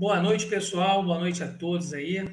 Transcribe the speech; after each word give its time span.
Boa 0.00 0.18
noite, 0.18 0.46
pessoal. 0.46 1.04
Boa 1.04 1.18
noite 1.18 1.44
a 1.44 1.46
todos 1.46 1.92
aí. 1.92 2.26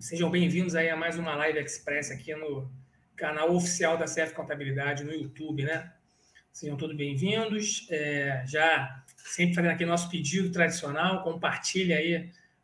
Sejam 0.00 0.30
bem-vindos 0.30 0.74
aí 0.74 0.88
a 0.88 0.96
mais 0.96 1.18
uma 1.18 1.34
Live 1.34 1.58
Express 1.58 2.10
aqui 2.10 2.34
no 2.34 2.72
canal 3.14 3.54
oficial 3.54 3.98
da 3.98 4.06
CF 4.06 4.32
Contabilidade 4.32 5.04
no 5.04 5.12
YouTube, 5.12 5.64
né? 5.64 5.92
Sejam 6.50 6.74
todos 6.74 6.96
bem-vindos. 6.96 7.86
É, 7.90 8.44
já 8.46 9.04
sempre 9.18 9.56
fazendo 9.56 9.72
aqui 9.72 9.84
nosso 9.84 10.08
pedido 10.08 10.50
tradicional, 10.50 11.22
compartilhe 11.22 11.92
aí 11.92 12.16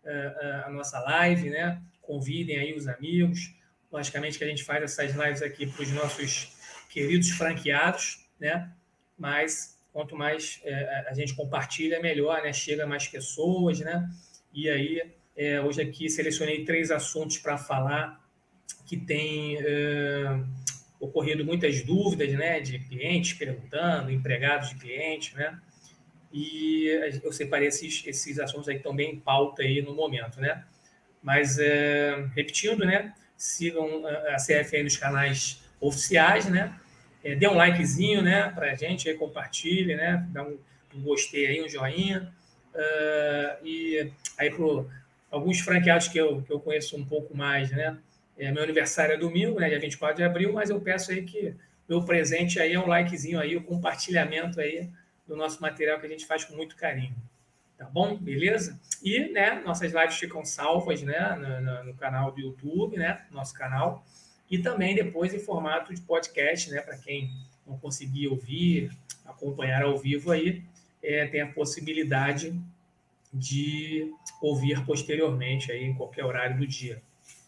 uh, 0.03 0.65
a 0.65 0.71
nossa 0.71 0.99
live, 1.01 1.51
né? 1.51 1.79
Convidem 2.01 2.57
aí 2.57 2.75
os 2.75 2.89
amigos. 2.89 3.55
Logicamente 3.93 4.39
que 4.39 4.45
a 4.45 4.49
gente 4.49 4.65
faz 4.65 4.83
essas 4.83 5.15
lives 5.15 5.43
aqui 5.43 5.67
para 5.67 5.83
os 5.83 5.93
nossos 5.93 6.57
queridos 6.89 7.29
franqueados, 7.33 8.27
né? 8.41 8.73
Mas 9.19 9.74
quanto 9.95 10.17
mais 10.17 10.61
é, 10.65 11.07
a 11.09 11.15
gente 11.15 11.35
compartilha, 11.37 12.01
melhor, 12.01 12.43
né? 12.43 12.53
Chega 12.53 12.85
mais 12.85 13.07
pessoas, 13.07 13.79
né? 13.79 14.11
E 14.53 14.69
aí, 14.69 15.01
é, 15.37 15.61
hoje 15.61 15.81
aqui 15.81 16.11
selecionei 16.11 16.65
três 16.65 16.91
assuntos 16.91 17.39
para 17.39 17.57
falar 17.57 18.21
que 18.85 18.97
tem 18.97 19.57
é, 19.61 20.41
ocorrido 20.99 21.45
muitas 21.45 21.81
dúvidas, 21.85 22.33
né? 22.33 22.59
De 22.59 22.81
clientes 22.81 23.35
perguntando, 23.35 24.11
empregados 24.11 24.71
de 24.71 24.75
clientes, 24.75 25.33
né? 25.35 25.61
E 26.33 26.89
eu 27.23 27.33
separei 27.33 27.69
esses, 27.69 28.03
esses 28.05 28.41
assuntos 28.41 28.69
aí 28.69 28.75
que 28.75 28.81
estão 28.81 28.97
bem 28.97 29.13
em 29.13 29.21
pauta 29.21 29.63
aí 29.63 29.81
no 29.81 29.95
momento, 29.95 30.41
né? 30.41 30.65
Mas, 31.23 31.57
é, 31.61 32.29
repetindo, 32.35 32.85
né? 32.85 33.15
Sigam 33.37 34.05
a 34.05 34.37
CF 34.39 34.75
aí 34.75 34.83
nos 34.83 34.97
canais 34.97 35.63
oficiais, 35.81 36.47
né? 36.47 36.81
É, 37.25 37.35
dê 37.35 37.49
um 37.49 37.55
likezinho, 37.55 38.21
né, 38.21 38.51
para 38.55 38.73
a 38.73 38.75
gente, 38.75 39.09
aí, 39.09 39.17
compartilhe, 39.17 39.97
né, 39.97 40.27
dá 40.29 40.43
um, 40.43 40.59
um 40.95 41.01
gostei 41.01 41.47
aí, 41.47 41.65
um 41.65 41.69
joinha. 41.69 42.31
Uh, 42.75 43.67
e 43.67 44.13
aí, 44.37 44.51
para 44.51 44.85
alguns 45.31 45.61
franqueados 45.61 46.09
que 46.09 46.19
eu, 46.19 46.43
que 46.43 46.53
eu 46.53 46.61
conheço 46.61 46.97
um 46.97 47.05
pouco 47.05 47.35
mais, 47.35 47.71
né, 47.71 47.97
é, 48.37 48.53
meu 48.53 48.63
aniversário 48.63 49.15
é 49.15 49.17
domingo, 49.17 49.59
né, 49.59 49.71
dia 49.71 49.81
24 49.81 50.17
de 50.17 50.23
abril, 50.23 50.53
mas 50.53 50.69
eu 50.69 50.79
peço 50.81 51.13
aí 51.13 51.23
que 51.23 51.55
meu 51.89 52.05
presente 52.05 52.61
aí 52.61 52.75
é 52.75 52.81
um 52.81 52.87
likezinho 52.87 53.41
aí, 53.41 53.57
o 53.57 53.61
um 53.61 53.63
compartilhamento 53.63 54.61
aí 54.61 54.91
do 55.27 55.35
nosso 55.35 55.63
material 55.63 55.99
que 55.99 56.07
a 56.07 56.09
gente 56.09 56.27
faz 56.27 56.45
com 56.45 56.55
muito 56.55 56.77
carinho. 56.77 57.15
Tá 57.79 57.87
bom? 57.87 58.17
Beleza? 58.17 58.79
E, 59.03 59.29
né, 59.33 59.63
nossas 59.65 59.93
lives 59.93 60.17
ficam 60.17 60.45
salvas, 60.45 61.03
né, 61.03 61.37
no, 61.37 61.61
no, 61.61 61.85
no 61.85 61.95
canal 61.95 62.33
do 62.33 62.41
YouTube, 62.41 62.99
né, 62.99 63.23
nosso 63.31 63.55
canal 63.55 64.05
e 64.55 64.59
também 64.63 64.95
depois 64.95 65.35
em 65.35 65.41
formato 65.41 65.93
de 65.93 66.01
podcast, 66.01 66.71
né, 66.71 66.81
para 66.81 66.97
quem 66.97 67.29
não 67.67 67.77
conseguir 67.77 68.29
ouvir, 68.29 68.97
acompanhar 69.25 69.83
ao 69.83 69.99
vivo 69.99 70.31
aí, 70.31 70.63
é, 71.03 71.27
tem 71.27 71.41
a 71.41 71.49
possibilidade 71.49 72.57
de 73.33 74.13
ouvir 74.41 74.85
posteriormente 74.87 75.73
aí 75.73 75.83
em 75.83 75.95
qualquer 75.95 76.25
horário 76.25 76.57
do 76.57 76.65
dia. 76.65 77.03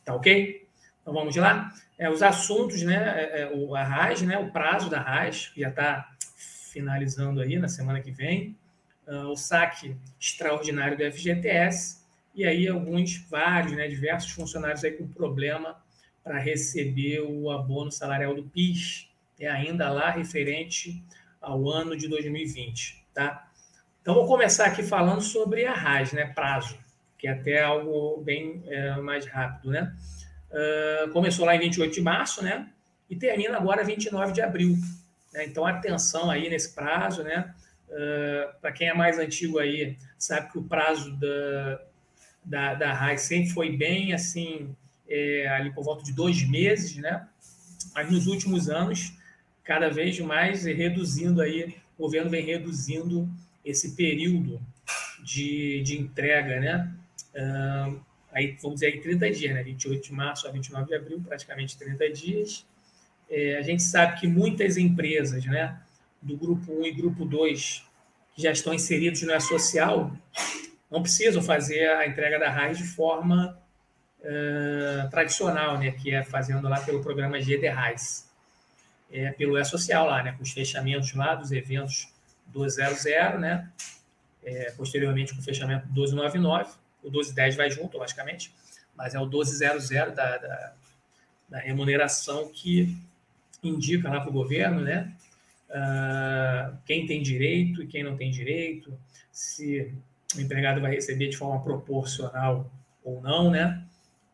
Tá 0.05 0.17
ok? 0.17 0.67
Então 1.01 1.15
vamos 1.15 1.37
lá? 1.37 1.73
É, 1.97 2.11
os 2.11 2.25
assuntos, 2.25 2.83
né? 2.83 2.97
É, 2.97 3.43
é 3.43 3.53
o, 3.55 3.77
a 3.77 3.85
RAS, 3.85 4.23
né? 4.23 4.37
O 4.37 4.51
prazo 4.51 4.91
da 4.91 5.01
RAS, 5.01 5.47
que 5.55 5.61
já 5.61 5.69
está 5.69 6.13
finalizando 6.73 7.41
aí 7.41 7.57
na 7.57 7.69
semana 7.69 8.01
que 8.01 8.11
vem. 8.11 8.57
Uh, 9.07 9.29
o 9.29 9.37
saque 9.37 9.97
extraordinário 10.19 10.99
do 10.99 11.13
FGTS. 11.13 12.05
E 12.35 12.45
aí 12.45 12.67
alguns, 12.67 13.17
vários, 13.31 13.75
né? 13.75 13.87
Diversos 13.87 14.33
funcionários 14.33 14.83
aí 14.83 14.91
com 14.91 15.07
problema 15.07 15.86
para 16.27 16.41
receber 16.41 17.21
o 17.21 17.53
abono 17.53 17.93
salarial 17.93 18.35
do 18.35 18.43
PIS, 18.43 19.09
é 19.39 19.49
ainda 19.49 19.89
lá 19.93 20.11
referente 20.11 21.01
ao 21.41 21.71
ano 21.71 21.97
de 21.97 22.09
2020, 22.09 23.01
tá? 23.15 23.49
Então, 24.03 24.13
vou 24.13 24.27
começar 24.27 24.67
aqui 24.67 24.83
falando 24.83 25.21
sobre 25.21 25.67
a 25.67 25.73
RAS, 25.73 26.13
né? 26.13 26.27
Prazo, 26.27 26.77
que 27.17 27.29
é 27.29 27.31
até 27.31 27.63
algo 27.63 28.21
bem 28.25 28.61
é, 28.67 28.97
mais 28.97 29.25
rápido, 29.25 29.71
né? 29.71 29.95
Uh, 30.51 31.11
começou 31.13 31.47
lá 31.47 31.55
em 31.55 31.61
28 31.61 31.95
de 31.95 32.01
março, 32.01 32.43
né? 32.43 32.71
E 33.09 33.15
termina 33.15 33.57
agora 33.57 33.85
29 33.85 34.33
de 34.33 34.43
abril. 34.43 34.77
Né? 35.33 35.45
Então, 35.45 35.65
atenção 35.65 36.29
aí 36.29 36.51
nesse 36.51 36.75
prazo, 36.75 37.23
né? 37.23 37.55
Uh, 37.89 38.61
para 38.61 38.73
quem 38.73 38.89
é 38.89 38.95
mais 38.95 39.21
antigo 39.21 39.61
aí, 39.61 39.97
sabe 40.19 40.51
que 40.51 40.59
o 40.59 40.65
prazo 40.65 41.17
da, 41.21 41.81
da, 42.45 42.75
da 42.75 43.17
sempre 43.17 43.51
foi 43.51 43.77
bem, 43.77 44.13
assim, 44.13 44.75
é, 45.09 45.49
ali 45.49 45.73
por 45.73 45.85
volta 45.85 46.05
de 46.05 46.13
dois 46.13 46.43
meses, 46.49 46.97
né? 46.97 47.27
Mas 47.95 48.11
nos 48.11 48.27
últimos 48.27 48.69
anos, 48.69 49.13
cada 49.65 49.89
vez 49.89 50.19
mais 50.21 50.65
reduzindo 50.65 51.41
aí, 51.41 51.77
o 51.99 52.03
governo 52.03 52.31
vem 52.31 52.45
reduzindo 52.45 53.29
esse 53.65 53.97
período 53.97 54.61
de, 55.23 55.83
de 55.83 55.99
entrega, 55.99 56.61
né? 56.61 56.93
Uh, 57.35 58.01
aí, 58.33 58.57
vamos 58.63 58.81
dizer, 58.81 58.87
aí 58.87 59.01
30 59.01 59.31
dias, 59.31 59.55
né? 59.55 59.63
28 59.63 60.05
de 60.05 60.13
março 60.13 60.47
a 60.47 60.51
29 60.51 60.87
de 60.87 60.95
abril, 60.95 61.23
praticamente 61.27 61.77
30 61.77 62.11
dias. 62.11 62.67
É, 63.29 63.57
a 63.59 63.63
gente 63.63 63.83
sabe 63.83 64.21
que 64.21 64.29
muitas 64.29 64.77
empresas, 64.77 65.45
né, 65.47 65.81
do 66.23 66.37
grupo 66.37 66.81
1 66.81 66.87
e 66.87 66.93
grupo 66.93 67.25
2, 67.25 67.85
que 68.35 68.43
já 68.43 68.53
estão 68.53 68.73
inseridos 68.73 69.23
no 69.23 69.33
E-Social, 69.33 70.17
não 70.91 71.03
precisam 71.03 71.43
fazer 71.43 71.89
a 71.91 72.07
entrega 72.07 72.39
da 72.39 72.51
RAIS 72.51 72.79
de 72.79 72.85
forma 72.85 73.59
uh, 74.21 75.11
tradicional, 75.11 75.79
né, 75.79 75.91
que 75.93 76.15
é 76.15 76.23
fazendo 76.23 76.69
lá 76.69 76.81
pelo 76.81 77.03
programa 77.03 77.39
GDRAIS, 77.39 78.27
é, 79.11 79.31
pelo 79.33 79.59
E-Social 79.59 80.07
lá, 80.07 80.23
né, 80.23 80.33
com 80.33 80.43
os 80.43 80.51
fechamentos 80.51 81.15
lá 81.15 81.35
dos 81.35 81.53
eventos 81.53 82.09
200, 82.47 83.05
né, 83.41 83.71
é, 84.45 84.73
posteriormente 84.73 85.35
com 85.35 85.41
o 85.41 85.45
fechamento 85.45 85.87
1299, 85.87 86.71
o 87.03 87.11
1210 87.11 87.57
vai 87.57 87.71
junto, 87.71 87.99
logicamente, 87.99 88.53
mas 88.97 89.15
é 89.15 89.21
o 89.21 89.27
1200 89.27 89.89
da, 89.89 90.39
da, 90.39 90.73
da 91.49 91.59
remuneração 91.59 92.51
que 92.53 92.97
indica 93.63 94.09
lá 94.09 94.21
para 94.21 94.31
o 94.31 94.33
governo, 94.33 94.81
né, 94.81 95.13
uh, 95.71 96.77
quem 96.85 97.07
tem 97.07 97.23
direito 97.23 97.83
e 97.83 97.87
quem 97.87 98.03
não 98.03 98.17
tem 98.17 98.31
direito, 98.31 98.97
se 99.31 99.93
o 100.35 100.41
empregado 100.41 100.81
vai 100.81 100.93
receber 100.93 101.29
de 101.29 101.37
forma 101.37 101.63
proporcional 101.63 102.71
ou 103.05 103.21
não, 103.21 103.51
né? 103.51 103.83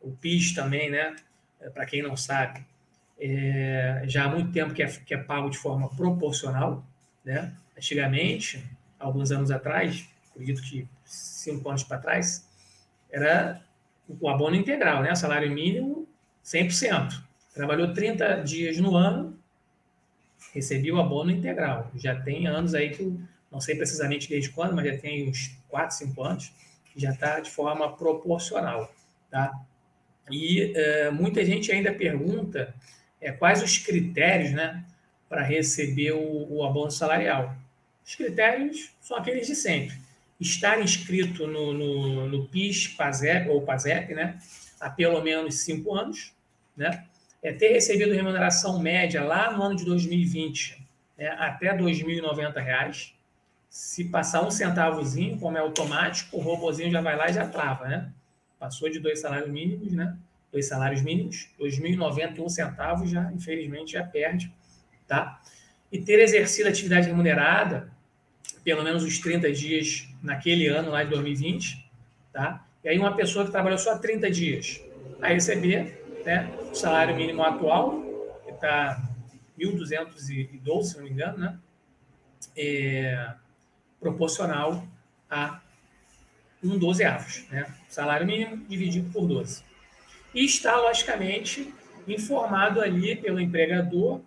O 0.03 0.11
PIS 0.13 0.55
também, 0.55 0.91
né? 0.91 1.17
É, 1.61 1.71
Para 1.71 1.87
quem 1.87 2.03
não 2.03 2.17
sabe, 2.17 2.65
é, 3.19 4.03
já 4.07 4.25
há 4.25 4.29
muito 4.29 4.53
tempo 4.53 4.75
que 4.75 4.83
é, 4.83 4.87
que 4.89 5.15
é 5.15 5.19
pago 5.19 5.49
de 5.49 5.59
forma 5.59 5.89
proporcional, 5.91 6.85
né? 7.25 7.53
Antigamente, 7.77 8.65
alguns 8.99 9.31
anos 9.31 9.51
atrás, 9.51 10.09
acredito 10.31 10.63
que 10.63 10.87
cinco 11.05 11.69
anos 11.69 11.85
para 11.85 11.99
trás, 11.99 12.49
era 13.11 13.63
o 14.21 14.29
abono 14.29 14.57
integral, 14.57 15.03
né? 15.03 15.15
Salário 15.15 15.51
mínimo 15.51 16.09
100%. 16.45 17.23
Trabalhou 17.55 17.93
30 17.93 18.43
dias 18.43 18.79
no 18.79 18.97
ano, 18.97 19.39
recebia 20.53 20.95
o 20.95 21.01
abono 21.01 21.31
integral. 21.31 21.91
Já 21.95 22.19
tem 22.19 22.47
anos 22.47 22.75
aí 22.75 22.91
que, 22.91 23.19
não 23.51 23.61
sei 23.61 23.77
precisamente 23.77 24.29
desde 24.29 24.51
quando, 24.51 24.75
mas 24.75 24.87
já 24.87 24.99
tem 24.99 25.29
uns 25.29 25.57
4, 25.69 25.97
5 25.97 26.23
anos, 26.23 26.53
já 26.97 27.11
está 27.11 27.41
de 27.41 27.51
forma 27.51 27.95
proporcional, 27.97 28.93
tá? 29.31 29.53
E 30.31 30.73
é, 30.75 31.11
muita 31.11 31.45
gente 31.45 31.71
ainda 31.73 31.93
pergunta 31.93 32.75
é, 33.21 33.33
quais 33.33 33.63
os 33.63 33.79
critérios 33.79 34.53
né, 34.53 34.85
para 35.29 35.43
receber 35.43 36.13
o, 36.13 36.47
o, 36.53 36.65
abono 36.65 36.91
salarial. 36.91 37.57
Os 38.05 38.15
critérios 38.15 38.91
são 39.01 39.17
aqueles 39.17 39.47
de 39.47 39.55
sempre. 39.55 39.97
Estar 40.41 40.81
inscrito 40.81 41.47
no, 41.47 41.73
no, 41.73 42.29
no 42.29 42.49
PIS, 42.49 42.89
PASEP 42.89 43.49
ou 43.49 43.63
PASEP 43.63 44.15
né, 44.15 44.39
há 44.81 44.91
pelo 44.91 45.21
menos 45.23 45.61
cinco 45.61 45.95
anos, 45.95 46.33
né, 46.77 47.05
é 47.43 47.53
ter 47.53 47.69
recebido 47.69 48.13
remuneração 48.13 48.79
média 48.81 49.23
lá 49.23 49.53
no 49.53 49.63
ano 49.63 49.77
de 49.77 49.85
2020 49.85 50.83
né, 51.17 51.29
até 51.39 51.71
R$ 51.71 51.79
2.090. 51.79 53.13
Se 53.69 54.05
passar 54.05 54.47
um 54.47 54.51
centavozinho, 54.51 55.39
como 55.39 55.57
é 55.57 55.61
automático, 55.61 56.37
o 56.37 56.41
robozinho 56.41 56.91
já 56.91 57.01
vai 57.01 57.17
lá 57.17 57.31
e 57.31 57.33
já 57.33 57.47
trava, 57.47 57.89
né? 57.89 58.13
Passou 58.63 58.89
de 58.89 59.01
dois 59.01 59.19
salários 59.19 59.51
mínimos, 59.51 59.93
né? 59.93 60.17
Dois 60.53 60.69
salários 60.69 61.03
mínimos, 61.03 61.49
2.091 61.59 62.49
centavos 62.49 63.11
já, 63.11 63.33
infelizmente, 63.33 63.95
já 63.95 64.05
perde, 64.05 64.55
tá? 65.09 65.43
E 65.91 65.99
ter 66.01 66.21
exercido 66.21 66.69
atividade 66.69 67.09
remunerada, 67.09 67.91
pelo 68.63 68.85
menos 68.85 69.03
os 69.03 69.19
30 69.19 69.51
dias 69.51 70.09
naquele 70.23 70.69
ano 70.69 70.91
lá 70.91 71.03
de 71.03 71.11
2020, 71.11 71.91
tá? 72.33 72.65
E 72.85 72.89
aí 72.89 72.99
uma 73.01 73.17
pessoa 73.17 73.45
que 73.45 73.51
trabalhou 73.51 73.79
só 73.79 73.99
30 73.99 74.31
dias 74.31 74.81
vai 75.19 75.35
receber, 75.35 76.23
né, 76.25 76.49
o 76.71 76.75
salário 76.77 77.17
mínimo 77.17 77.43
atual, 77.43 78.01
que 78.45 78.53
está 78.53 79.03
1.212, 79.59 80.83
se 80.85 80.97
não 80.99 81.03
me 81.03 81.11
engano, 81.11 81.37
né? 81.37 81.59
É, 82.57 83.35
proporcional 83.99 84.87
a 85.29 85.61
um 86.63 86.79
dozeavos, 86.79 87.45
né? 87.51 87.67
Salário 87.89 88.27
mínimo 88.27 88.57
dividido 88.69 89.11
por 89.11 89.27
12. 89.27 89.63
E 90.35 90.45
está, 90.45 90.77
logicamente, 90.77 91.75
informado 92.07 92.81
ali 92.81 93.17
pelo 93.17 93.41
empregador 93.41 94.21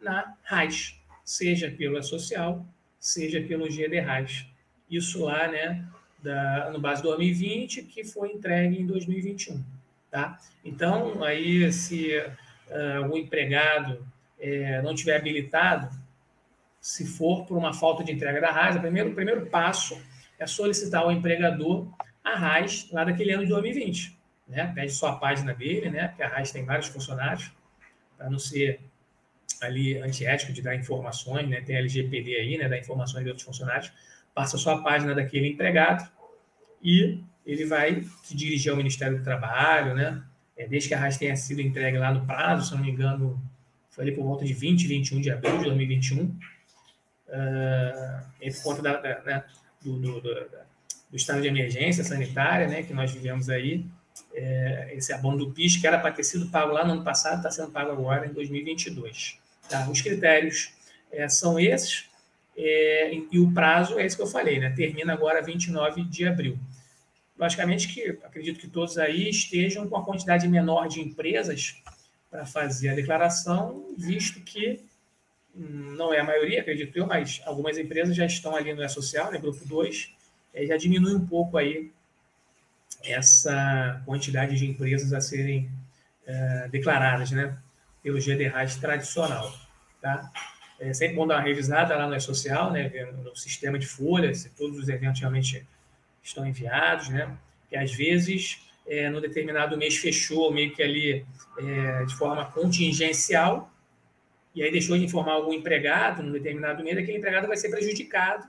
na 0.00 0.34
RAIS, 0.42 1.00
seja 1.24 1.70
pelo 1.70 2.02
social, 2.02 2.64
seja 2.98 3.40
pelo 3.40 3.70
GD 3.70 4.00
RAIS. 4.00 4.46
Isso 4.90 5.24
lá, 5.24 5.48
né, 5.48 5.84
da, 6.22 6.70
no 6.70 6.80
base 6.80 7.02
2020 7.02 7.82
que 7.82 8.04
foi 8.04 8.32
entregue 8.32 8.80
em 8.80 8.86
2021. 8.86 9.62
Tá? 10.10 10.38
Então, 10.64 11.24
aí, 11.24 11.72
se 11.72 12.16
uh, 12.18 13.10
o 13.10 13.16
empregado 13.16 14.06
é, 14.38 14.80
não 14.82 14.94
tiver 14.94 15.16
habilitado, 15.16 15.90
se 16.80 17.06
for 17.06 17.46
por 17.46 17.56
uma 17.56 17.72
falta 17.72 18.04
de 18.04 18.12
entrega 18.12 18.40
da 18.40 18.50
RAIS, 18.50 18.76
o 18.76 18.80
primeiro, 18.80 19.10
o 19.10 19.14
primeiro 19.14 19.46
passo 19.46 20.00
é 20.38 20.46
solicitar 20.46 21.02
ao 21.02 21.12
empregador 21.12 21.88
a 22.22 22.36
RAIS 22.36 22.90
lá 22.90 23.04
daquele 23.04 23.32
ano 23.32 23.44
de 23.44 23.50
2020. 23.50 24.18
Né? 24.48 24.72
Pede 24.74 24.92
só 24.92 25.08
a 25.08 25.16
página 25.16 25.54
dele, 25.54 25.90
né? 25.90 26.08
porque 26.08 26.22
a 26.22 26.28
RAIS 26.28 26.50
tem 26.50 26.64
vários 26.64 26.88
funcionários, 26.88 27.50
para 28.16 28.30
não 28.30 28.38
ser 28.38 28.80
ali 29.60 29.98
antiético 29.98 30.52
de 30.52 30.62
dar 30.62 30.74
informações, 30.74 31.48
né? 31.48 31.60
tem 31.60 31.76
LGPD 31.76 32.36
aí, 32.36 32.58
né? 32.58 32.68
dar 32.68 32.78
informações 32.78 33.24
de 33.24 33.30
outros 33.30 33.46
funcionários, 33.46 33.92
passa 34.34 34.58
só 34.58 34.74
a 34.74 34.82
página 34.82 35.14
daquele 35.14 35.48
empregado 35.48 36.10
e 36.82 37.22
ele 37.46 37.64
vai 37.66 38.02
se 38.22 38.36
dirigir 38.36 38.70
ao 38.70 38.76
Ministério 38.76 39.18
do 39.18 39.24
Trabalho, 39.24 39.94
né? 39.94 40.22
É, 40.56 40.66
desde 40.66 40.88
que 40.88 40.94
a 40.94 40.98
RAIS 40.98 41.18
tenha 41.18 41.34
sido 41.36 41.60
entregue 41.60 41.98
lá 41.98 42.12
no 42.12 42.24
prazo, 42.26 42.68
se 42.68 42.74
não 42.74 42.80
me 42.80 42.90
engano, 42.90 43.42
foi 43.90 44.04
ali 44.04 44.14
por 44.14 44.24
volta 44.24 44.44
de 44.44 44.52
20, 44.52 44.86
21 44.86 45.20
de 45.20 45.30
abril 45.30 45.58
de 45.58 45.64
2021, 45.64 46.24
uh, 46.24 46.38
por 48.52 48.62
conta 48.62 48.82
da, 48.82 49.00
da, 49.00 49.22
né, 49.22 49.44
do, 49.84 49.98
do, 49.98 50.20
do, 50.20 50.34
do, 51.10 51.16
estado 51.16 51.42
de 51.42 51.48
emergência 51.48 52.02
sanitária 52.02 52.66
né, 52.66 52.82
que 52.82 52.92
nós 52.92 53.12
vivemos 53.12 53.48
aí, 53.48 53.84
é, 54.32 54.94
esse 54.96 55.12
abono 55.12 55.38
do 55.38 55.50
PIS, 55.50 55.76
que 55.76 55.86
era 55.86 55.98
para 55.98 56.12
ter 56.12 56.24
sido 56.24 56.48
pago 56.48 56.72
lá 56.72 56.84
no 56.84 56.92
ano 56.92 57.04
passado, 57.04 57.36
está 57.36 57.50
sendo 57.50 57.70
pago 57.70 57.92
agora 57.92 58.26
em 58.26 58.32
2022. 58.32 59.38
Tá? 59.68 59.88
Os 59.88 60.00
critérios 60.00 60.72
é, 61.12 61.28
são 61.28 61.58
esses, 61.58 62.08
é, 62.56 63.14
e 63.30 63.38
o 63.38 63.52
prazo 63.52 63.98
é 63.98 64.06
esse 64.06 64.16
que 64.16 64.22
eu 64.22 64.26
falei, 64.26 64.58
né? 64.58 64.70
termina 64.70 65.12
agora 65.12 65.42
29 65.42 66.04
de 66.04 66.26
abril. 66.26 66.58
Logicamente 67.38 67.88
que 67.88 68.18
acredito 68.22 68.60
que 68.60 68.68
todos 68.68 68.96
aí 68.96 69.28
estejam 69.28 69.88
com 69.88 69.96
a 69.96 70.04
quantidade 70.04 70.46
menor 70.46 70.86
de 70.86 71.00
empresas 71.00 71.76
para 72.30 72.46
fazer 72.46 72.90
a 72.90 72.94
declaração, 72.94 73.94
visto 73.96 74.40
que 74.40 74.84
não 75.54 76.12
é 76.12 76.18
a 76.18 76.24
maioria, 76.24 76.60
acredito 76.60 76.96
eu, 76.96 77.06
mas 77.06 77.40
algumas 77.44 77.78
empresas 77.78 78.16
já 78.16 78.26
estão 78.26 78.56
ali 78.56 78.74
no 78.74 78.82
E-Social, 78.82 79.30
né, 79.30 79.38
grupo 79.38 79.64
2, 79.66 80.12
é, 80.52 80.66
já 80.66 80.76
diminui 80.76 81.14
um 81.14 81.26
pouco 81.26 81.56
aí 81.56 81.92
essa 83.04 84.02
quantidade 84.04 84.56
de 84.56 84.66
empresas 84.66 85.12
a 85.12 85.20
serem 85.20 85.70
é, 86.26 86.68
declaradas, 86.68 87.30
né, 87.30 87.56
pelo 88.02 88.18
GDRAS 88.18 88.76
tradicional, 88.76 89.54
tá? 90.00 90.30
É 90.80 90.92
sempre 90.92 91.14
bom 91.14 91.26
dar 91.26 91.36
uma 91.36 91.42
revisada 91.42 91.96
lá 91.96 92.06
no 92.08 92.16
E-Social, 92.16 92.72
né, 92.72 92.88
no 93.22 93.36
sistema 93.36 93.78
de 93.78 93.86
folhas, 93.86 94.38
se 94.38 94.50
todos 94.50 94.78
os 94.78 94.88
eventos 94.88 95.20
realmente 95.20 95.64
estão 96.22 96.44
enviados, 96.46 97.08
né, 97.08 97.36
que 97.68 97.76
às 97.76 97.92
vezes 97.92 98.58
é, 98.86 99.08
no 99.08 99.20
determinado 99.20 99.76
mês 99.76 99.96
fechou 99.96 100.52
meio 100.52 100.74
que 100.74 100.82
ali 100.82 101.24
é, 101.58 102.04
de 102.04 102.14
forma 102.16 102.44
contingencial, 102.46 103.70
e 104.54 104.62
aí 104.62 104.70
deixou 104.70 104.96
de 104.96 105.04
informar 105.04 105.32
algum 105.32 105.52
empregado 105.52 106.22
no 106.22 106.32
determinado 106.32 106.82
mês, 106.84 106.96
aquele 106.96 107.18
empregado 107.18 107.48
vai 107.48 107.56
ser 107.56 107.70
prejudicado, 107.70 108.46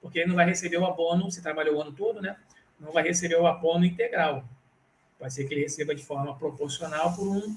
porque 0.00 0.18
ele 0.18 0.28
não 0.28 0.36
vai 0.36 0.46
receber 0.46 0.76
o 0.76 0.86
abono, 0.86 1.30
se 1.30 1.42
trabalhou 1.42 1.76
o 1.76 1.80
ano 1.80 1.92
todo, 1.92 2.20
né? 2.20 2.36
Não 2.78 2.92
vai 2.92 3.02
receber 3.02 3.36
o 3.36 3.46
abono 3.46 3.84
integral. 3.84 4.44
Pode 5.18 5.32
ser 5.32 5.44
que 5.44 5.54
ele 5.54 5.62
receba 5.62 5.94
de 5.94 6.02
forma 6.02 6.34
proporcional 6.36 7.14
por 7.14 7.26
um, 7.26 7.56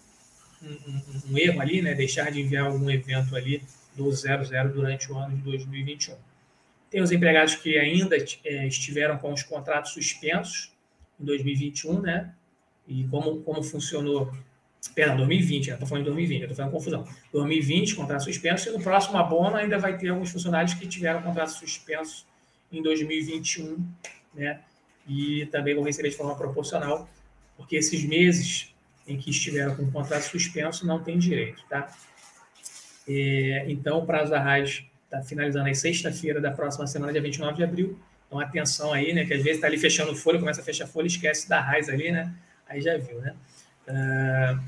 um, 0.62 0.68
um, 0.68 1.22
um 1.32 1.38
erro 1.38 1.62
ali, 1.62 1.82
né? 1.82 1.94
Deixar 1.94 2.32
de 2.32 2.42
enviar 2.42 2.66
algum 2.66 2.90
evento 2.90 3.36
ali 3.36 3.64
do 3.96 4.12
00 4.12 4.74
durante 4.74 5.12
o 5.12 5.18
ano 5.18 5.36
de 5.36 5.42
2021. 5.44 6.16
Tem 6.90 7.02
os 7.02 7.12
empregados 7.12 7.56
que 7.56 7.78
ainda 7.78 8.16
é, 8.44 8.68
estiveram 8.68 9.18
com 9.18 9.34
os 9.34 9.44
contratos 9.44 9.94
suspensos, 9.94 10.72
em 11.20 11.26
2021, 11.26 12.02
né? 12.02 12.34
E 12.88 13.06
como, 13.06 13.42
como 13.42 13.64
funcionou. 13.64 14.32
Perdão, 14.90 15.18
2020, 15.18 15.68
eu 15.70 15.74
estou 15.76 15.88
falando 15.88 16.04
de 16.04 16.10
2020, 16.10 16.42
eu 16.42 16.46
estou 16.46 16.58
fazendo 16.58 16.72
confusão. 16.72 17.08
2020, 17.32 17.96
contrato 17.96 18.24
suspenso, 18.24 18.70
e 18.70 18.72
no 18.72 18.82
próximo 18.82 19.18
abono 19.18 19.56
ainda 19.56 19.80
vai 19.80 19.98
ter 19.98 20.10
alguns 20.10 20.32
funcionários 20.32 20.74
que 20.74 20.88
tiveram 20.88 21.22
contrato 21.22 21.52
suspenso 21.52 22.26
em 22.72 22.82
2021, 22.82 23.86
né? 24.34 24.60
E 25.08 25.46
também 25.48 25.74
vão 25.74 25.84
receber 25.84 26.10
de 26.10 26.16
forma 26.16 26.36
proporcional, 26.36 27.10
porque 27.56 27.76
esses 27.76 28.04
meses 28.04 28.74
em 29.08 29.18
que 29.18 29.30
estiveram 29.30 29.76
com 29.76 29.90
contrato 29.92 30.24
suspenso 30.24 30.86
não 30.86 31.02
tem 31.02 31.18
direito, 31.18 31.64
tá? 31.70 31.90
É, 33.08 33.66
então, 33.68 34.00
o 34.00 34.06
prazo 34.06 34.32
da 34.32 34.40
RAIS 34.40 34.84
está 35.06 35.22
finalizando 35.22 35.68
aí 35.68 35.76
sexta-feira 35.76 36.40
da 36.40 36.52
próxima 36.52 36.88
semana, 36.88 37.12
dia 37.12 37.22
29 37.22 37.58
de 37.58 37.64
abril. 37.64 38.00
Então, 38.28 38.40
atenção 38.40 38.94
aí, 38.94 39.14
né? 39.14 39.26
Que 39.26 39.34
às 39.34 39.44
vezes 39.44 39.58
está 39.58 39.68
ali 39.68 39.78
fechando 39.78 40.16
folha, 40.16 40.40
começa 40.40 40.62
a 40.62 40.64
fechar 40.64 40.88
folha, 40.88 41.08
esquece 41.08 41.48
da 41.48 41.60
raiz 41.60 41.90
ali, 41.90 42.12
né? 42.12 42.34
Aí 42.68 42.82
já 42.82 42.98
viu, 42.98 43.20
né? 43.20 43.36
Uh, 43.88 44.64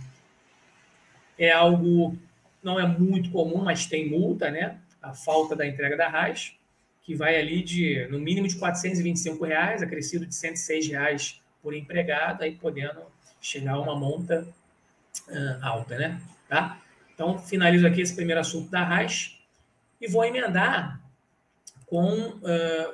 é 1.37 1.51
algo 1.51 2.17
não 2.65 2.79
é 2.79 2.87
muito 2.87 3.29
comum, 3.29 3.63
mas 3.63 3.85
tem 3.85 4.09
multa, 4.09 4.49
né? 4.49 4.79
A 4.99 5.13
falta 5.13 5.55
da 5.55 5.67
entrega 5.67 5.95
da 5.95 6.09
raiz, 6.09 6.53
que 7.03 7.13
vai 7.13 7.37
ali 7.37 7.61
de 7.61 8.07
no 8.09 8.17
mínimo 8.19 8.47
de 8.47 8.55
425 8.55 9.45
reais, 9.45 9.83
acrescido 9.83 10.25
de 10.25 10.33
106 10.33 10.87
reais 10.87 11.41
por 11.61 11.75
empregado, 11.75 12.41
aí 12.41 12.55
podendo 12.55 13.01
chegar 13.39 13.73
a 13.73 13.81
uma 13.81 13.95
monta 13.95 14.47
uh, 15.27 15.65
alta, 15.65 15.95
né? 15.97 16.19
Tá? 16.49 16.81
Então, 17.13 17.37
finalizo 17.37 17.85
aqui 17.85 18.01
esse 18.01 18.15
primeiro 18.15 18.41
assunto 18.41 18.69
da 18.71 18.83
raiz 18.83 19.39
e 20.01 20.07
vou 20.07 20.25
emendar 20.25 20.99
com 21.85 22.11
uh, 22.11 22.41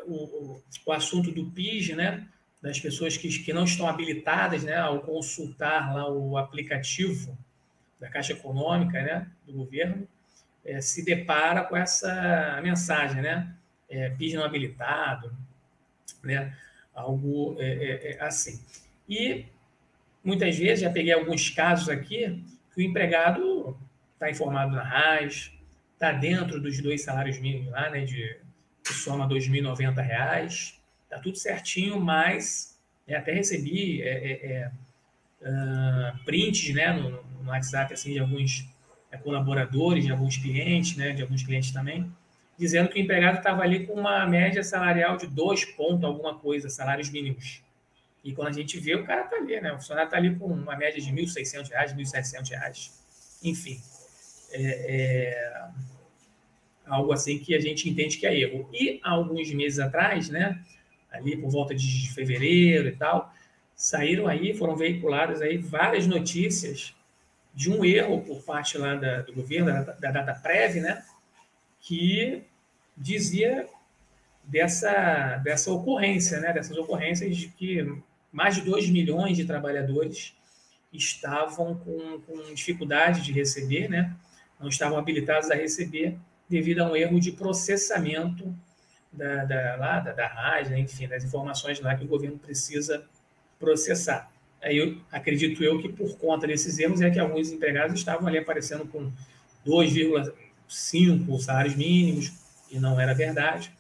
o, 0.06 0.62
o, 0.86 0.92
assunto 0.92 1.32
do 1.32 1.46
PIS, 1.46 1.96
né? 1.96 2.28
Das 2.62 2.80
pessoas 2.80 3.18
que, 3.18 3.28
que 3.40 3.54
não 3.54 3.64
estão 3.64 3.88
habilitadas, 3.88 4.64
né? 4.64 4.78
Ao 4.78 5.00
consultar 5.02 5.94
lá 5.94 6.10
o 6.10 6.38
aplicativo 6.38 7.38
da 8.00 8.10
Caixa 8.10 8.34
Econômica, 8.34 9.02
né? 9.02 9.28
Do 9.46 9.54
governo, 9.54 10.08
é, 10.64 10.80
se 10.80 11.04
depara 11.04 11.64
com 11.64 11.76
essa 11.76 12.60
mensagem, 12.64 13.22
né? 13.22 13.54
É, 13.90 14.10
PIS 14.12 14.34
não 14.34 14.44
habilitado, 14.44 15.36
né? 16.24 16.56
Algo 16.94 17.56
é, 17.60 18.18
assim. 18.20 18.62
E 19.10 19.46
muitas 20.24 20.58
vezes, 20.58 20.82
já 20.82 20.90
peguei 20.90 21.14
alguns 21.14 21.50
casos 21.50 21.90
aqui, 21.90 22.44
que 22.74 22.82
o 22.82 22.82
empregado 22.82 23.78
está 24.14 24.30
informado 24.30 24.76
na 24.76 24.84
RAS, 24.84 25.52
está 25.94 26.12
dentro 26.12 26.60
dos 26.60 26.80
dois 26.82 27.04
salários 27.04 27.40
mínimos 27.40 27.72
lá, 27.72 27.90
né? 27.90 28.06
De 28.06 28.38
que 28.84 28.94
soma 28.94 29.28
R$ 29.28 29.36
2.090. 29.36 30.81
Está 31.12 31.20
tudo 31.20 31.38
certinho, 31.38 32.00
mas 32.00 32.80
né, 33.06 33.18
até 33.18 33.34
recebi 33.34 34.02
é 34.02 34.72
uh, 35.42 36.24
prints 36.24 36.74
né, 36.74 36.94
no, 36.94 37.10
no, 37.44 37.50
WhatsApp 37.50 37.94
assim, 37.94 38.14
de 38.14 38.20
alguns 38.20 38.66
é, 39.12 39.18
colaboradores, 39.18 40.06
de 40.06 40.12
alguns 40.12 40.38
clientes, 40.38 40.96
né, 40.96 41.12
de 41.12 41.22
alguns 41.22 41.44
clientes 41.44 41.72
também, 41.72 42.10
dizendo 42.58 42.88
que 42.88 42.98
o 42.98 43.02
empregado 43.02 43.40
estava 43.40 43.62
ali 43.62 43.86
com 43.86 43.94
uma 43.94 44.26
média 44.26 44.64
salarial 44.64 45.18
de 45.18 45.28
dois 45.28 45.66
pontos, 45.66 46.06
alguma 46.06 46.38
coisa, 46.38 46.70
salários 46.70 47.10
mínimos. 47.10 47.62
E 48.24 48.34
quando 48.34 48.48
a 48.48 48.54
gente 48.54 48.80
vê, 48.80 48.96
o 48.96 49.04
cara 49.04 49.26
está 49.26 49.36
ali, 49.36 49.60
né? 49.60 49.74
O 49.74 49.78
funcionário 49.78 50.08
está 50.08 50.18
ali 50.18 50.34
com 50.36 50.46
uma 50.46 50.78
média 50.78 51.02
de 51.02 51.10
R$ 51.10 51.24
1.600, 51.24 51.72
R$ 51.72 51.88
1.700. 51.88 52.92
Enfim. 53.44 53.82
É, 54.52 54.62
é, 54.62 55.68
algo 56.86 57.12
assim 57.12 57.40
que 57.40 57.56
a 57.56 57.60
gente 57.60 57.90
entende 57.90 58.18
que 58.18 58.28
é 58.28 58.40
erro. 58.40 58.70
E 58.72 59.00
há 59.04 59.10
alguns 59.10 59.52
meses 59.52 59.80
atrás, 59.80 60.30
né, 60.30 60.64
ali 61.12 61.36
por 61.36 61.50
volta 61.50 61.76
de 61.76 62.12
fevereiro 62.14 62.88
e 62.88 62.96
tal, 62.96 63.34
saíram 63.76 64.28
aí, 64.28 64.54
foram 64.54 64.76
veiculadas 64.76 65.42
aí 65.42 65.58
várias 65.58 66.08
notícias 66.08 66.94
de 67.54 67.72
um 67.72 67.84
erro 67.84 68.22
por 68.22 68.44
parte 68.44 68.78
lá 68.78 68.96
da, 68.96 69.22
do 69.22 69.34
governo, 69.34 69.72
da, 69.72 69.94
da 69.94 70.12
data 70.12 70.34
prévia, 70.36 70.82
né, 70.82 71.06
que 71.80 72.44
dizia 72.96 73.68
dessa, 74.44 75.38
dessa 75.38 75.72
ocorrência, 75.72 76.40
né, 76.40 76.54
dessas 76.54 76.78
ocorrências 76.78 77.36
de 77.36 77.50
que 77.50 77.86
mais 78.32 78.56
de 78.56 78.62
2 78.62 78.90
milhões 78.90 79.36
de 79.36 79.46
trabalhadores 79.46 80.34
estavam 80.94 81.76
com, 81.76 82.22
com 82.22 82.54
dificuldade 82.54 83.22
de 83.22 83.32
receber, 83.34 83.90
né, 83.90 84.16
não 84.60 84.70
estavam 84.70 84.98
habilitados 84.98 85.52
a 85.52 85.56
receber 85.56 86.18
devido 86.48 86.80
a 86.80 86.92
um 86.92 86.96
erro 86.96 87.20
de 87.20 87.32
processamento 87.32 88.54
da, 89.12 89.46
da, 89.46 89.76
lá, 89.76 90.00
da, 90.00 90.12
da 90.14 90.28
rádio, 90.28 90.78
enfim, 90.78 91.08
das 91.08 91.24
informações 91.24 91.80
lá 91.80 91.96
que 91.96 92.04
o 92.04 92.08
governo 92.08 92.38
precisa 92.38 93.04
processar. 93.60 94.32
Aí 94.62 94.78
eu 94.78 94.98
acredito 95.12 95.64
eu 95.64 95.82
que 95.82 95.90
por 95.90 96.18
conta 96.18 96.48
desses 96.48 96.78
erros 96.80 97.02
é 97.02 97.10
que 97.10 97.20
alguns 97.20 97.52
empregados 97.52 98.00
estavam 98.00 98.28
ali 98.28 98.38
aparecendo 98.38 98.86
com 98.86 99.12
2,5 99.66 101.40
salários 101.40 101.76
mínimos, 101.76 102.32
e 102.72 102.80
não 102.80 103.00
era 103.00 103.14
verdade. 103.14 103.72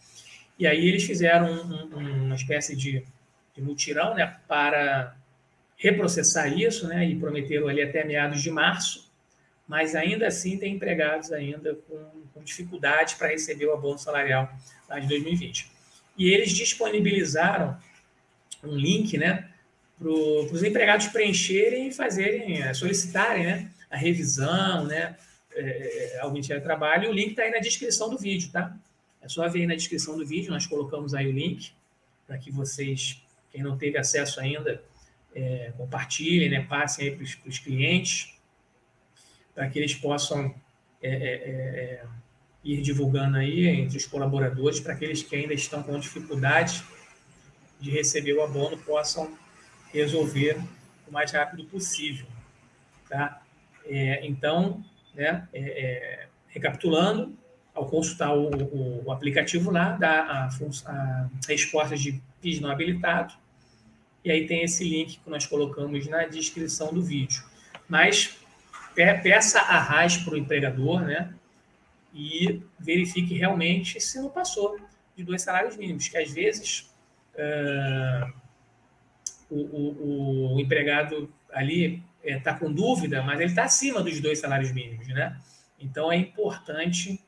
E 0.60 0.68
aí 0.68 0.88
eles 0.88 1.04
fizeram 1.04 1.48
um, 1.50 1.98
um, 1.98 2.26
uma 2.26 2.36
espécie 2.36 2.76
de, 2.76 3.04
de 3.56 3.62
mutirão 3.62 4.14
né, 4.14 4.38
para 4.48 5.16
reprocessar 5.78 6.52
isso, 6.58 6.88
né, 6.88 7.06
e 7.06 7.16
prometeram 7.16 7.68
ali 7.68 7.82
até 7.82 8.04
meados 8.04 8.42
de 8.42 8.52
março 8.52 9.12
mas 9.72 9.96
ainda 9.96 10.28
assim 10.28 10.58
tem 10.58 10.76
empregados 10.76 11.32
ainda 11.32 11.76
com, 11.88 11.98
com 12.34 12.44
dificuldade 12.44 13.16
para 13.16 13.30
receber 13.30 13.68
o 13.68 13.74
abono 13.74 13.98
salarial 13.98 14.52
lá 14.92 15.00
de 15.00 15.08
2020. 15.08 15.70
E 16.18 16.30
eles 16.30 16.52
disponibilizaram 16.52 17.78
um 18.64 18.76
link, 18.76 19.18
né, 19.18 19.50
para 19.98 20.10
os 20.10 20.64
empregados 20.64 21.08
preencherem 21.08 21.88
e 21.88 21.94
fazerem, 21.94 22.62
é, 22.62 22.74
solicitarem, 22.74 23.46
né, 23.46 23.72
a 23.90 23.98
revisão, 23.98 24.86
né, 24.86 25.16
é, 25.54 26.20
ao 26.22 26.32
Ministério 26.32 26.62
do 26.62 26.66
Trabalho. 26.66 27.10
O 27.10 27.14
link 27.14 27.32
está 27.32 27.44
aí 27.44 27.52
na 27.52 27.60
descrição 27.60 28.10
do 28.10 28.18
vídeo, 28.18 28.50
tá? 28.52 28.76
É 29.22 29.28
só 29.28 29.48
ver 29.48 29.62
aí 29.62 29.68
na 29.68 29.76
descrição 29.76 30.18
do 30.18 30.26
vídeo, 30.26 30.52
nós 30.52 30.66
colocamos 30.66 31.14
aí 31.14 31.28
o 31.28 31.32
link 31.32 31.72
para 32.26 32.38
que 32.38 32.52
vocês, 32.52 33.22
quem 33.52 33.62
não 33.62 33.78
teve 33.78 33.98
acesso 33.98 34.40
ainda, 34.40 34.84
é, 35.34 35.72
compartilhem, 35.78 36.50
né, 36.50 36.62
passem 36.62 37.10
aí 37.10 37.16
para 37.16 37.50
os 37.50 37.60
clientes, 37.60 38.34
para 39.54 39.70
que 39.70 39.78
eles 39.78 39.94
possam 39.94 40.54
é, 41.02 41.10
é, 41.10 41.16
é, 41.16 42.06
ir 42.64 42.82
divulgando 42.82 43.38
aí 43.38 43.68
entre 43.68 43.98
os 43.98 44.06
colaboradores, 44.06 44.80
para 44.80 44.94
aqueles 44.94 45.24
que 45.24 45.36
ainda 45.36 45.54
estão 45.54 45.82
com 45.82 46.00
dificuldade 46.00 46.84
de 47.80 47.90
receber 47.90 48.34
o 48.34 48.44
abono 48.44 48.78
possam 48.78 49.36
resolver 49.92 50.58
o 51.08 51.12
mais 51.12 51.32
rápido 51.32 51.66
possível. 51.66 52.26
Tá? 53.10 53.42
É, 53.86 54.26
então, 54.26 54.84
né, 55.14 55.48
é, 55.52 55.60
é, 55.62 56.28
recapitulando, 56.50 57.36
ao 57.74 57.86
consultar 57.86 58.34
o, 58.36 58.50
o, 58.50 59.06
o, 59.06 59.12
aplicativo 59.12 59.72
lá, 59.72 59.94
dá 59.94 60.22
a, 60.24 60.50
a 60.86 61.30
resposta 61.48 61.96
de 61.96 62.22
PIS 62.42 62.60
não 62.60 62.70
habilitado, 62.70 63.34
e 64.24 64.30
aí 64.30 64.46
tem 64.46 64.64
esse 64.64 64.84
link 64.84 65.20
que 65.20 65.30
nós 65.30 65.46
colocamos 65.46 66.06
na 66.08 66.26
descrição 66.26 66.94
do 66.94 67.02
vídeo. 67.02 67.44
Mas 67.88 68.38
peça 68.94 69.60
arras 69.62 70.18
para 70.18 70.34
o 70.34 70.38
empregador, 70.38 71.02
né? 71.02 71.34
E 72.14 72.62
verifique 72.80 73.34
realmente 73.36 74.00
se 74.00 74.20
não 74.20 74.30
passou 74.30 74.78
de 75.16 75.24
dois 75.24 75.42
salários 75.42 75.78
mínimos, 75.78 76.08
que 76.08 76.18
às 76.18 76.32
vezes 76.32 76.92
uh, 77.36 78.34
o, 79.50 79.56
o, 79.56 80.56
o, 80.56 80.60
empregado 80.60 81.32
ali 81.52 82.04
está 82.24 82.52
eh, 82.52 82.60
com 82.60 82.72
dúvida, 82.72 83.22
mas 83.22 83.40
ele 83.40 83.50
está 83.50 83.64
acima 83.64 84.02
dos 84.02 84.20
dois 84.20 84.40
salários 84.40 84.72
mínimos, 84.72 85.08
né? 85.08 85.38
Então 85.80 86.12
é 86.12 86.18
importante 86.18 87.20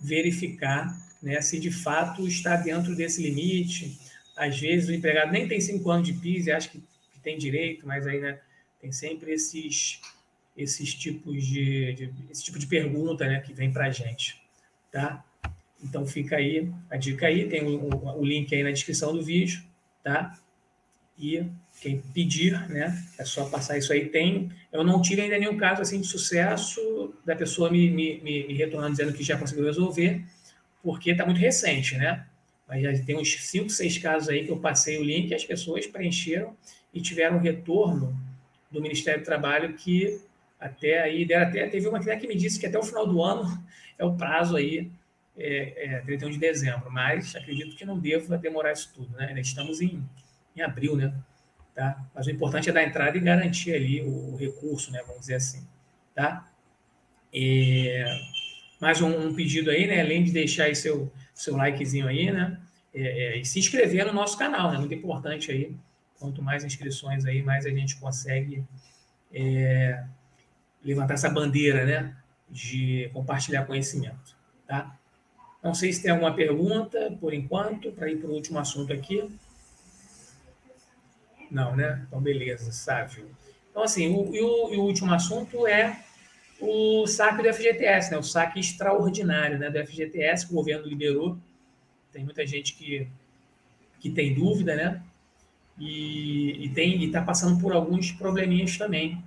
verificar 0.00 0.94
né, 1.22 1.40
se 1.40 1.58
de 1.58 1.70
fato 1.70 2.26
está 2.26 2.56
dentro 2.56 2.94
desse 2.94 3.22
limite. 3.22 3.98
Às 4.36 4.58
vezes 4.58 4.88
o 4.88 4.92
empregado 4.92 5.32
nem 5.32 5.48
tem 5.48 5.60
cinco 5.60 5.90
anos 5.90 6.06
de 6.06 6.14
PIS 6.14 6.46
e 6.46 6.52
acha 6.52 6.68
que, 6.68 6.78
que 7.12 7.20
tem 7.20 7.38
direito, 7.38 7.86
mas 7.86 8.06
aí 8.06 8.20
né, 8.20 8.38
tem 8.80 8.92
sempre 8.92 9.32
esses, 9.32 10.00
esses 10.56 10.94
tipos 10.94 11.44
de, 11.44 11.92
de, 11.92 12.12
esse 12.30 12.44
tipo 12.44 12.58
de 12.58 12.66
pergunta 12.66 13.26
né, 13.26 13.40
que 13.40 13.52
vem 13.52 13.70
para 13.70 13.86
a 13.86 13.90
gente. 13.90 14.40
Tá? 14.90 15.22
Então 15.82 16.06
fica 16.06 16.36
aí 16.36 16.72
a 16.90 16.96
dica 16.96 17.26
aí, 17.26 17.48
tem 17.48 17.64
o, 17.64 17.94
o, 17.94 18.20
o, 18.20 18.24
link 18.24 18.54
aí 18.54 18.62
na 18.62 18.70
descrição 18.70 19.12
do 19.12 19.22
vídeo, 19.22 19.62
tá? 20.02 20.38
E 21.18 21.44
quem 21.80 22.00
pedir, 22.14 22.68
né, 22.68 23.02
é 23.18 23.24
só 23.24 23.48
passar 23.48 23.76
isso 23.76 23.92
aí. 23.92 24.08
Tem, 24.08 24.50
eu 24.72 24.82
não 24.82 25.00
tive 25.02 25.22
ainda 25.22 25.38
nenhum 25.38 25.56
caso 25.56 25.82
assim 25.82 26.00
de 26.00 26.06
sucesso 26.06 27.14
da 27.24 27.36
pessoa 27.36 27.70
me, 27.70 27.90
me, 27.90 28.20
me, 28.20 28.54
retornando 28.54 28.92
dizendo 28.92 29.12
que 29.12 29.22
já 29.22 29.36
conseguiu 29.36 29.64
resolver, 29.64 30.24
porque 30.82 31.10
está 31.10 31.24
muito 31.24 31.38
recente, 31.38 31.96
né? 31.96 32.26
Mas 32.66 32.82
já 32.82 33.04
tem 33.04 33.16
uns 33.16 33.32
5, 33.32 33.70
6 33.70 33.98
casos 33.98 34.28
aí 34.28 34.44
que 34.44 34.50
eu 34.50 34.58
passei 34.58 34.98
o 34.98 35.04
link 35.04 35.30
e 35.30 35.34
as 35.34 35.44
pessoas 35.44 35.86
preencheram 35.86 36.56
e 36.92 37.00
tiveram 37.00 37.38
retorno 37.38 38.18
do 38.70 38.82
Ministério 38.82 39.20
do 39.20 39.24
Trabalho 39.24 39.74
que 39.74 40.20
até 40.58 41.02
aí, 41.02 41.32
até, 41.32 41.66
teve 41.68 41.86
uma 41.86 42.00
que 42.00 42.26
me 42.26 42.36
disse 42.36 42.58
que 42.58 42.66
até 42.66 42.78
o 42.78 42.82
final 42.82 43.06
do 43.06 43.22
ano 43.22 43.62
é 43.98 44.04
o 44.04 44.14
prazo 44.14 44.56
aí 44.56 44.90
é, 45.36 45.96
é, 45.96 46.00
31 46.00 46.30
de 46.30 46.38
dezembro, 46.38 46.90
mas 46.90 47.36
acredito 47.36 47.76
que 47.76 47.84
não 47.84 47.98
deva 47.98 48.38
demorar 48.38 48.72
isso 48.72 48.90
tudo, 48.94 49.14
né? 49.16 49.26
Ainda 49.26 49.40
estamos 49.40 49.80
em, 49.80 50.02
em 50.56 50.62
abril, 50.62 50.96
né? 50.96 51.14
Tá? 51.74 52.02
Mas 52.14 52.26
o 52.26 52.30
importante 52.30 52.70
é 52.70 52.72
dar 52.72 52.82
entrada 52.82 53.18
e 53.18 53.20
garantir 53.20 53.74
ali 53.74 54.00
o, 54.00 54.34
recurso, 54.36 54.90
né? 54.90 55.02
Vamos 55.06 55.20
dizer 55.20 55.34
assim, 55.34 55.66
tá? 56.14 56.50
E, 57.32 58.02
mais 58.80 59.02
um, 59.02 59.28
um, 59.28 59.34
pedido 59.34 59.70
aí, 59.70 59.86
né? 59.86 60.00
Além 60.00 60.24
de 60.24 60.32
deixar 60.32 60.64
aí 60.64 60.74
seu, 60.74 61.12
seu 61.34 61.54
likezinho 61.54 62.08
aí, 62.08 62.32
né? 62.32 62.58
É, 62.94 63.02
é, 63.02 63.38
e 63.38 63.44
se 63.44 63.58
inscrever 63.58 64.06
no 64.06 64.14
nosso 64.14 64.38
canal, 64.38 64.70
né? 64.70 64.78
Muito 64.78 64.94
importante 64.94 65.50
aí. 65.50 65.76
Quanto 66.18 66.42
mais 66.42 66.64
inscrições 66.64 67.26
aí, 67.26 67.42
mais 67.42 67.66
a 67.66 67.70
gente 67.70 67.96
consegue 67.96 68.64
é, 69.30 70.02
levantar 70.86 71.14
essa 71.14 71.28
bandeira, 71.28 71.84
né? 71.84 72.16
De 72.48 73.10
compartilhar 73.12 73.66
conhecimento, 73.66 74.36
tá? 74.66 74.96
Não 75.62 75.74
sei 75.74 75.92
se 75.92 76.00
tem 76.00 76.12
alguma 76.12 76.32
pergunta, 76.32 77.16
por 77.20 77.34
enquanto, 77.34 77.90
para 77.90 78.08
ir 78.08 78.18
para 78.18 78.30
o 78.30 78.32
último 78.32 78.58
assunto 78.60 78.92
aqui. 78.92 79.28
Não, 81.50 81.74
né? 81.74 82.04
Então, 82.06 82.20
beleza, 82.20 82.70
Sávio. 82.70 83.28
Então, 83.70 83.82
assim, 83.82 84.14
o, 84.14 84.32
e, 84.32 84.40
o, 84.40 84.74
e 84.74 84.76
o 84.76 84.82
último 84.82 85.12
assunto 85.12 85.66
é 85.66 86.04
o 86.60 87.06
saque 87.06 87.42
do 87.42 87.52
FGTS, 87.52 88.12
né? 88.12 88.16
o 88.16 88.22
saque 88.22 88.60
extraordinário 88.60 89.58
né? 89.58 89.68
do 89.68 89.84
FGTS 89.84 90.46
que 90.46 90.52
o 90.52 90.56
governo 90.56 90.86
liberou. 90.86 91.36
Tem 92.12 92.24
muita 92.24 92.46
gente 92.46 92.74
que, 92.74 93.08
que 93.98 94.08
tem 94.10 94.34
dúvida, 94.34 94.74
né? 94.74 95.02
E, 95.78 96.64
e 96.64 96.68
tem 96.70 97.02
está 97.04 97.20
passando 97.20 97.60
por 97.60 97.72
alguns 97.72 98.10
probleminhas 98.12 98.78
também, 98.78 99.22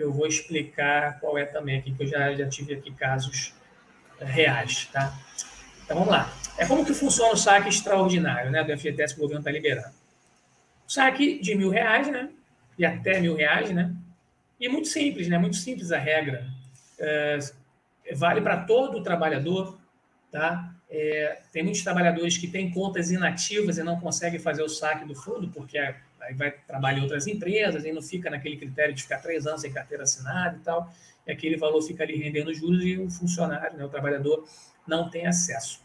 que 0.00 0.04
eu 0.04 0.10
vou 0.10 0.26
explicar 0.26 1.20
qual 1.20 1.36
é 1.36 1.44
também 1.44 1.78
aqui, 1.78 1.92
que 1.92 2.04
eu 2.04 2.06
já, 2.06 2.34
já 2.34 2.48
tive 2.48 2.72
aqui 2.72 2.90
casos 2.90 3.52
é, 4.18 4.24
reais, 4.24 4.86
tá? 4.86 5.14
Então 5.84 5.98
vamos 5.98 6.10
lá. 6.10 6.32
É 6.56 6.64
como 6.64 6.86
que 6.86 6.94
funciona 6.94 7.34
o 7.34 7.36
saque 7.36 7.68
extraordinário 7.68 8.50
né, 8.50 8.64
do 8.64 8.72
FGTS 8.78 9.12
que 9.12 9.20
o 9.20 9.24
governo 9.24 9.40
está 9.40 9.50
liberando. 9.50 9.94
O 10.88 10.90
saque 10.90 11.38
de 11.42 11.54
mil 11.54 11.68
reais, 11.68 12.08
né? 12.08 12.30
E 12.78 12.86
até 12.86 13.20
mil 13.20 13.36
reais, 13.36 13.70
né? 13.72 13.94
E 14.58 14.70
muito 14.70 14.88
simples, 14.88 15.28
né? 15.28 15.36
Muito 15.36 15.56
simples 15.56 15.92
a 15.92 15.98
regra. 15.98 16.46
É, 16.98 17.38
vale 18.14 18.40
para 18.40 18.64
todo 18.64 19.02
trabalhador, 19.02 19.78
tá? 20.32 20.72
É, 20.88 21.40
tem 21.52 21.62
muitos 21.62 21.82
trabalhadores 21.82 22.38
que 22.38 22.48
têm 22.48 22.70
contas 22.70 23.10
inativas 23.10 23.76
e 23.76 23.82
não 23.82 24.00
conseguem 24.00 24.40
fazer 24.40 24.62
o 24.62 24.68
saque 24.68 25.04
do 25.04 25.14
fundo, 25.14 25.48
porque 25.48 25.76
aí 26.30 26.36
vai 26.36 26.52
trabalhar 26.66 26.98
em 26.98 27.02
outras 27.02 27.26
empresas 27.26 27.84
e 27.84 27.92
não 27.92 28.00
fica 28.00 28.30
naquele 28.30 28.56
critério 28.56 28.94
de 28.94 29.02
ficar 29.02 29.18
três 29.18 29.46
anos 29.46 29.60
sem 29.60 29.72
carteira 29.72 30.04
assinada 30.04 30.56
e 30.56 30.60
tal, 30.60 30.92
e 31.26 31.32
aquele 31.32 31.56
valor 31.56 31.82
fica 31.82 32.04
ali 32.04 32.16
rendendo 32.16 32.54
juros 32.54 32.84
e 32.84 32.96
o 32.98 33.10
funcionário, 33.10 33.76
né, 33.76 33.84
o 33.84 33.88
trabalhador, 33.88 34.46
não 34.86 35.10
tem 35.10 35.26
acesso. 35.26 35.80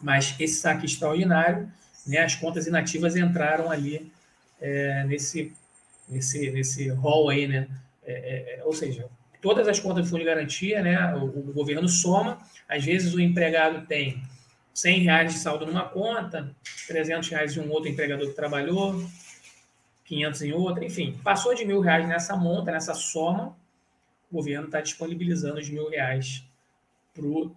Mas 0.00 0.34
esse 0.38 0.54
saque 0.54 0.86
extraordinário, 0.86 1.70
né, 2.06 2.18
as 2.18 2.34
contas 2.34 2.66
inativas 2.66 3.16
entraram 3.16 3.70
ali 3.70 4.10
é, 4.60 5.04
nesse, 5.04 5.52
nesse, 6.08 6.50
nesse 6.50 6.88
rol 6.88 7.28
aí, 7.28 7.46
né? 7.46 7.68
É, 8.06 8.12
é, 8.12 8.58
é, 8.58 8.64
ou 8.64 8.72
seja, 8.72 9.08
todas 9.40 9.66
as 9.66 9.80
contas 9.80 10.04
de 10.04 10.10
fundo 10.10 10.20
de 10.20 10.26
garantia, 10.26 10.82
né, 10.82 11.14
o, 11.14 11.24
o, 11.24 11.52
governo 11.52 11.88
soma, 11.88 12.38
às 12.68 12.84
vezes 12.84 13.14
o 13.14 13.20
empregado 13.20 13.86
tem 13.86 14.22
100 14.74 15.00
reais 15.00 15.32
de 15.32 15.38
saldo 15.38 15.64
numa 15.64 15.88
conta, 15.88 16.54
300 16.86 17.28
reais 17.30 17.54
de 17.54 17.60
um 17.60 17.70
outro 17.70 17.88
empregador 17.88 18.28
que 18.28 18.34
trabalhou, 18.34 19.02
500 20.04 20.42
em 20.42 20.52
outra, 20.52 20.84
enfim, 20.84 21.18
passou 21.24 21.54
de 21.54 21.64
mil 21.64 21.80
reais 21.80 22.06
nessa 22.06 22.36
monta, 22.36 22.70
nessa 22.70 22.94
soma, 22.94 23.56
o 24.30 24.34
governo 24.36 24.66
está 24.66 24.80
disponibilizando 24.80 25.58
os 25.58 25.68
mil 25.68 25.88
reais 25.88 26.44
para 27.14 27.24
o 27.24 27.54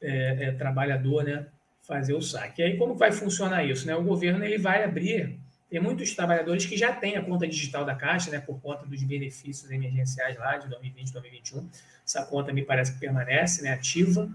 é, 0.00 0.48
é, 0.48 0.52
trabalhador 0.52 1.24
né, 1.24 1.46
fazer 1.82 2.14
o 2.14 2.22
saque. 2.22 2.60
E 2.60 2.64
aí, 2.64 2.76
como 2.76 2.94
vai 2.94 3.12
funcionar 3.12 3.64
isso? 3.64 3.86
Né? 3.86 3.94
O 3.94 4.02
governo 4.02 4.44
ele 4.44 4.58
vai 4.58 4.82
abrir, 4.82 5.38
tem 5.70 5.80
muitos 5.80 6.14
trabalhadores 6.14 6.64
que 6.64 6.76
já 6.76 6.92
têm 6.92 7.16
a 7.16 7.22
conta 7.22 7.46
digital 7.46 7.84
da 7.84 7.94
Caixa, 7.94 8.30
né, 8.30 8.40
por 8.40 8.60
conta 8.60 8.86
dos 8.86 9.02
benefícios 9.02 9.70
emergenciais 9.70 10.36
lá 10.36 10.56
de 10.56 10.68
2020, 10.68 11.12
2021. 11.12 11.68
Essa 12.04 12.24
conta 12.24 12.52
me 12.52 12.62
parece 12.62 12.92
que 12.94 13.00
permanece 13.00 13.62
né, 13.62 13.72
ativa. 13.72 14.28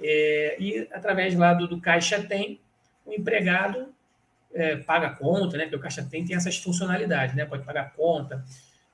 É, 0.00 0.56
e 0.58 0.88
através 0.92 1.34
lá 1.34 1.54
do, 1.54 1.68
do 1.68 1.80
Caixa 1.80 2.22
Tem, 2.22 2.60
o 3.04 3.12
empregado 3.12 3.92
é, 4.52 4.76
paga 4.76 5.10
conta, 5.10 5.56
né? 5.56 5.64
Porque 5.64 5.76
o 5.76 5.80
Caixa 5.80 6.02
Tem 6.02 6.24
tem 6.24 6.36
essas 6.36 6.56
funcionalidades, 6.58 7.34
né? 7.34 7.44
Pode 7.44 7.64
pagar 7.64 7.92
conta, 7.94 8.44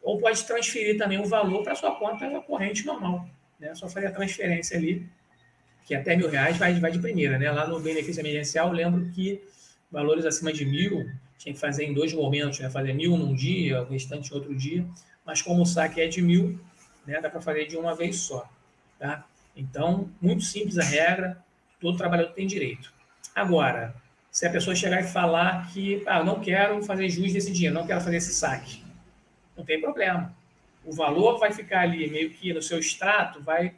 ou 0.02 0.18
pode 0.18 0.44
transferir 0.44 0.96
também 0.98 1.18
o 1.18 1.24
valor 1.24 1.62
para 1.62 1.74
sua 1.74 1.94
conta 1.96 2.28
corrente 2.42 2.84
normal, 2.84 3.28
né? 3.58 3.74
Só 3.74 3.88
fazer 3.88 4.08
a 4.08 4.12
transferência 4.12 4.76
ali 4.76 5.06
que 5.84 5.94
até 5.94 6.16
mil 6.16 6.28
reais 6.28 6.56
vai, 6.58 6.74
vai 6.80 6.90
de 6.90 6.98
primeira, 6.98 7.38
né? 7.38 7.50
Lá 7.50 7.66
no 7.66 7.78
benefício 7.78 8.20
emergencial, 8.20 8.72
lembro 8.72 9.08
que 9.12 9.40
valores 9.90 10.24
acima 10.24 10.52
de 10.52 10.64
mil 10.64 11.08
tinha 11.38 11.54
que 11.54 11.60
fazer 11.60 11.84
em 11.84 11.94
dois 11.94 12.12
momentos, 12.12 12.58
né? 12.58 12.68
Fazer 12.68 12.92
mil 12.92 13.16
num 13.16 13.34
dia, 13.34 13.82
o 13.82 13.86
restante 13.86 14.34
outro 14.34 14.54
dia. 14.54 14.84
Mas 15.24 15.42
como 15.42 15.62
o 15.62 15.66
saque 15.66 16.00
é 16.00 16.08
de 16.08 16.20
mil, 16.20 16.58
né? 17.06 17.20
Dá 17.20 17.30
para 17.30 17.40
fazer 17.40 17.66
de 17.66 17.76
uma 17.76 17.94
vez 17.94 18.16
só, 18.16 18.48
tá? 18.98 19.24
Então, 19.56 20.10
muito 20.20 20.42
simples 20.42 20.76
a 20.76 20.84
regra, 20.84 21.38
todo 21.80 21.96
trabalhador 21.96 22.32
tem 22.32 22.46
direito. 22.46 22.92
Agora, 23.34 23.94
se 24.36 24.44
a 24.44 24.50
pessoa 24.50 24.76
chegar 24.76 25.00
e 25.00 25.04
falar 25.04 25.66
que, 25.72 26.02
ah, 26.04 26.22
não 26.22 26.38
quero 26.38 26.82
fazer 26.82 27.08
jus 27.08 27.32
desse 27.32 27.50
dinheiro, 27.50 27.74
não 27.74 27.86
quero 27.86 28.02
fazer 28.02 28.18
esse 28.18 28.34
saque, 28.34 28.84
não 29.56 29.64
tem 29.64 29.80
problema. 29.80 30.30
O 30.84 30.92
valor 30.92 31.38
vai 31.38 31.54
ficar 31.54 31.80
ali 31.80 32.06
meio 32.10 32.28
que 32.28 32.52
no 32.52 32.60
seu 32.60 32.78
extrato, 32.78 33.42
vai 33.42 33.74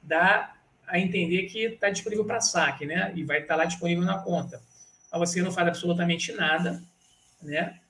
dar 0.00 0.56
a 0.86 1.00
entender 1.00 1.46
que 1.46 1.64
está 1.64 1.90
disponível 1.90 2.24
para 2.24 2.40
saque, 2.40 2.86
né? 2.86 3.12
E 3.16 3.24
vai 3.24 3.38
estar 3.38 3.54
tá 3.54 3.56
lá 3.56 3.64
disponível 3.64 4.04
na 4.04 4.18
conta. 4.20 4.62
Mas 5.10 5.18
você 5.30 5.42
não 5.42 5.50
faz 5.50 5.66
absolutamente 5.66 6.30
nada, 6.30 6.80
né? 7.42 7.80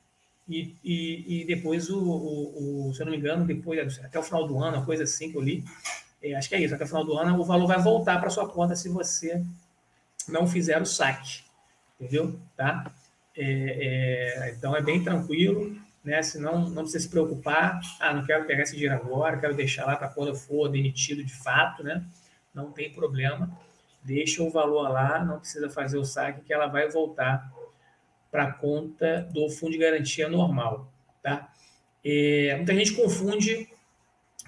E, 0.48 0.76
e, 0.82 1.42
e 1.42 1.44
depois, 1.44 1.90
o, 1.90 1.98
o, 2.00 2.88
o, 2.88 2.94
se 2.94 3.02
eu 3.02 3.04
não 3.04 3.12
me 3.12 3.18
engano, 3.18 3.44
depois, 3.44 3.98
até 4.02 4.18
o 4.18 4.22
final 4.22 4.48
do 4.48 4.58
ano, 4.58 4.78
uma 4.78 4.86
coisa 4.86 5.02
assim 5.02 5.30
que 5.30 5.36
eu 5.36 5.42
li, 5.42 5.62
é, 6.22 6.34
acho 6.34 6.48
que 6.48 6.54
é 6.54 6.60
isso, 6.62 6.74
até 6.74 6.84
o 6.84 6.88
final 6.88 7.04
do 7.04 7.18
ano 7.18 7.38
o 7.38 7.44
valor 7.44 7.66
vai 7.66 7.82
voltar 7.82 8.18
para 8.18 8.30
sua 8.30 8.48
conta 8.48 8.74
se 8.74 8.88
você 8.88 9.44
não 10.26 10.46
fizer 10.46 10.80
o 10.80 10.86
saque, 10.86 11.46
entendeu? 12.00 12.38
Tá? 12.56 12.90
É, 13.36 14.46
é, 14.46 14.54
então 14.56 14.74
é 14.74 14.82
bem 14.82 15.02
tranquilo, 15.02 15.76
né? 16.02 16.22
Senão 16.22 16.68
não 16.68 16.82
precisa 16.82 17.00
se 17.00 17.08
preocupar. 17.08 17.80
Ah, 18.00 18.14
não 18.14 18.24
quero 18.24 18.44
pegar 18.46 18.62
esse 18.62 18.74
dinheiro 18.74 18.94
agora, 18.94 19.38
quero 19.38 19.54
deixar 19.54 19.86
lá 19.86 19.96
para 19.96 20.08
quando 20.08 20.28
eu 20.28 20.34
for 20.34 20.68
demitido 20.68 21.24
de 21.24 21.34
fato, 21.34 21.82
né? 21.82 22.04
Não 22.54 22.72
tem 22.72 22.92
problema. 22.92 23.50
Deixa 24.02 24.42
o 24.42 24.50
valor 24.50 24.88
lá, 24.88 25.24
não 25.24 25.38
precisa 25.38 25.68
fazer 25.68 25.98
o 25.98 26.04
saque, 26.04 26.40
que 26.42 26.52
ela 26.52 26.66
vai 26.66 26.88
voltar 26.88 27.52
para 28.30 28.44
a 28.44 28.52
conta 28.52 29.28
do 29.32 29.48
fundo 29.48 29.72
de 29.72 29.78
garantia 29.78 30.28
normal, 30.28 30.90
tá? 31.22 31.50
É, 32.04 32.54
muita 32.56 32.74
gente 32.74 32.94
confunde 32.94 33.68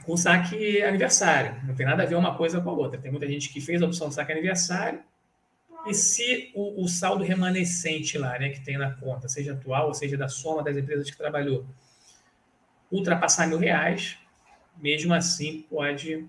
com 0.04 0.16
saque 0.16 0.82
aniversário. 0.82 1.60
Não 1.64 1.74
tem 1.74 1.86
nada 1.86 2.02
a 2.02 2.06
ver 2.06 2.14
uma 2.14 2.36
coisa 2.36 2.60
com 2.60 2.70
a 2.70 2.72
outra. 2.72 3.00
Tem 3.00 3.10
muita 3.10 3.26
gente 3.26 3.52
que 3.52 3.60
fez 3.60 3.82
a 3.82 3.86
opção 3.86 4.08
de 4.08 4.14
saque 4.14 4.32
aniversário 4.32 5.00
e 5.86 5.94
se 5.94 6.50
o, 6.54 6.84
o, 6.84 6.88
saldo 6.88 7.24
remanescente 7.24 8.18
lá, 8.18 8.38
né, 8.38 8.50
que 8.50 8.60
tem 8.60 8.76
na 8.76 8.90
conta, 8.92 9.28
seja 9.28 9.52
atual 9.52 9.88
ou 9.88 9.94
seja 9.94 10.16
da 10.16 10.28
soma 10.28 10.62
das 10.62 10.76
empresas 10.76 11.10
que 11.10 11.16
trabalhou, 11.16 11.66
ultrapassar 12.90 13.46
mil 13.46 13.58
reais, 13.58 14.18
mesmo 14.76 15.14
assim 15.14 15.64
pode 15.68 16.26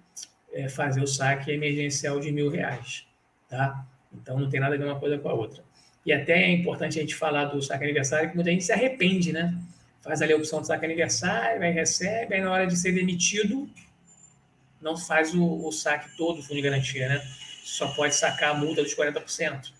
é, 0.53 0.69
fazer 0.69 1.01
o 1.01 1.07
saque 1.07 1.51
emergencial 1.51 2.19
de 2.19 2.31
mil 2.31 2.49
reais, 2.49 3.05
tá? 3.49 3.85
Então 4.13 4.39
não 4.39 4.49
tem 4.49 4.59
nada 4.59 4.75
a 4.75 4.77
ver 4.77 4.85
uma 4.85 4.99
coisa 4.99 5.17
com 5.17 5.29
a 5.29 5.33
outra. 5.33 5.63
E 6.05 6.11
até 6.11 6.43
é 6.43 6.51
importante 6.51 6.97
a 6.97 7.01
gente 7.01 7.15
falar 7.15 7.45
do 7.45 7.61
saque 7.61 7.83
aniversário, 7.83 8.29
que 8.29 8.35
muita 8.35 8.51
gente 8.51 8.63
se 8.63 8.71
arrepende, 8.71 9.31
né? 9.31 9.57
Faz 10.01 10.21
ali 10.21 10.33
a 10.33 10.37
opção 10.37 10.61
de 10.61 10.67
saque 10.67 10.85
aniversário, 10.85 11.61
aí 11.61 11.71
recebe, 11.71 12.35
aí 12.35 12.41
na 12.41 12.51
hora 12.51 12.65
de 12.65 12.75
ser 12.75 12.91
demitido, 12.91 13.69
não 14.81 14.97
faz 14.97 15.33
o, 15.33 15.67
o 15.67 15.71
saque 15.71 16.15
todo 16.17 16.37
do 16.37 16.41
fundo 16.41 16.55
de 16.55 16.61
garantia, 16.61 17.07
né? 17.07 17.21
Só 17.63 17.87
pode 17.89 18.15
sacar 18.15 18.51
a 18.51 18.53
multa 18.53 18.81
dos 18.81 18.95
40%. 18.95 19.71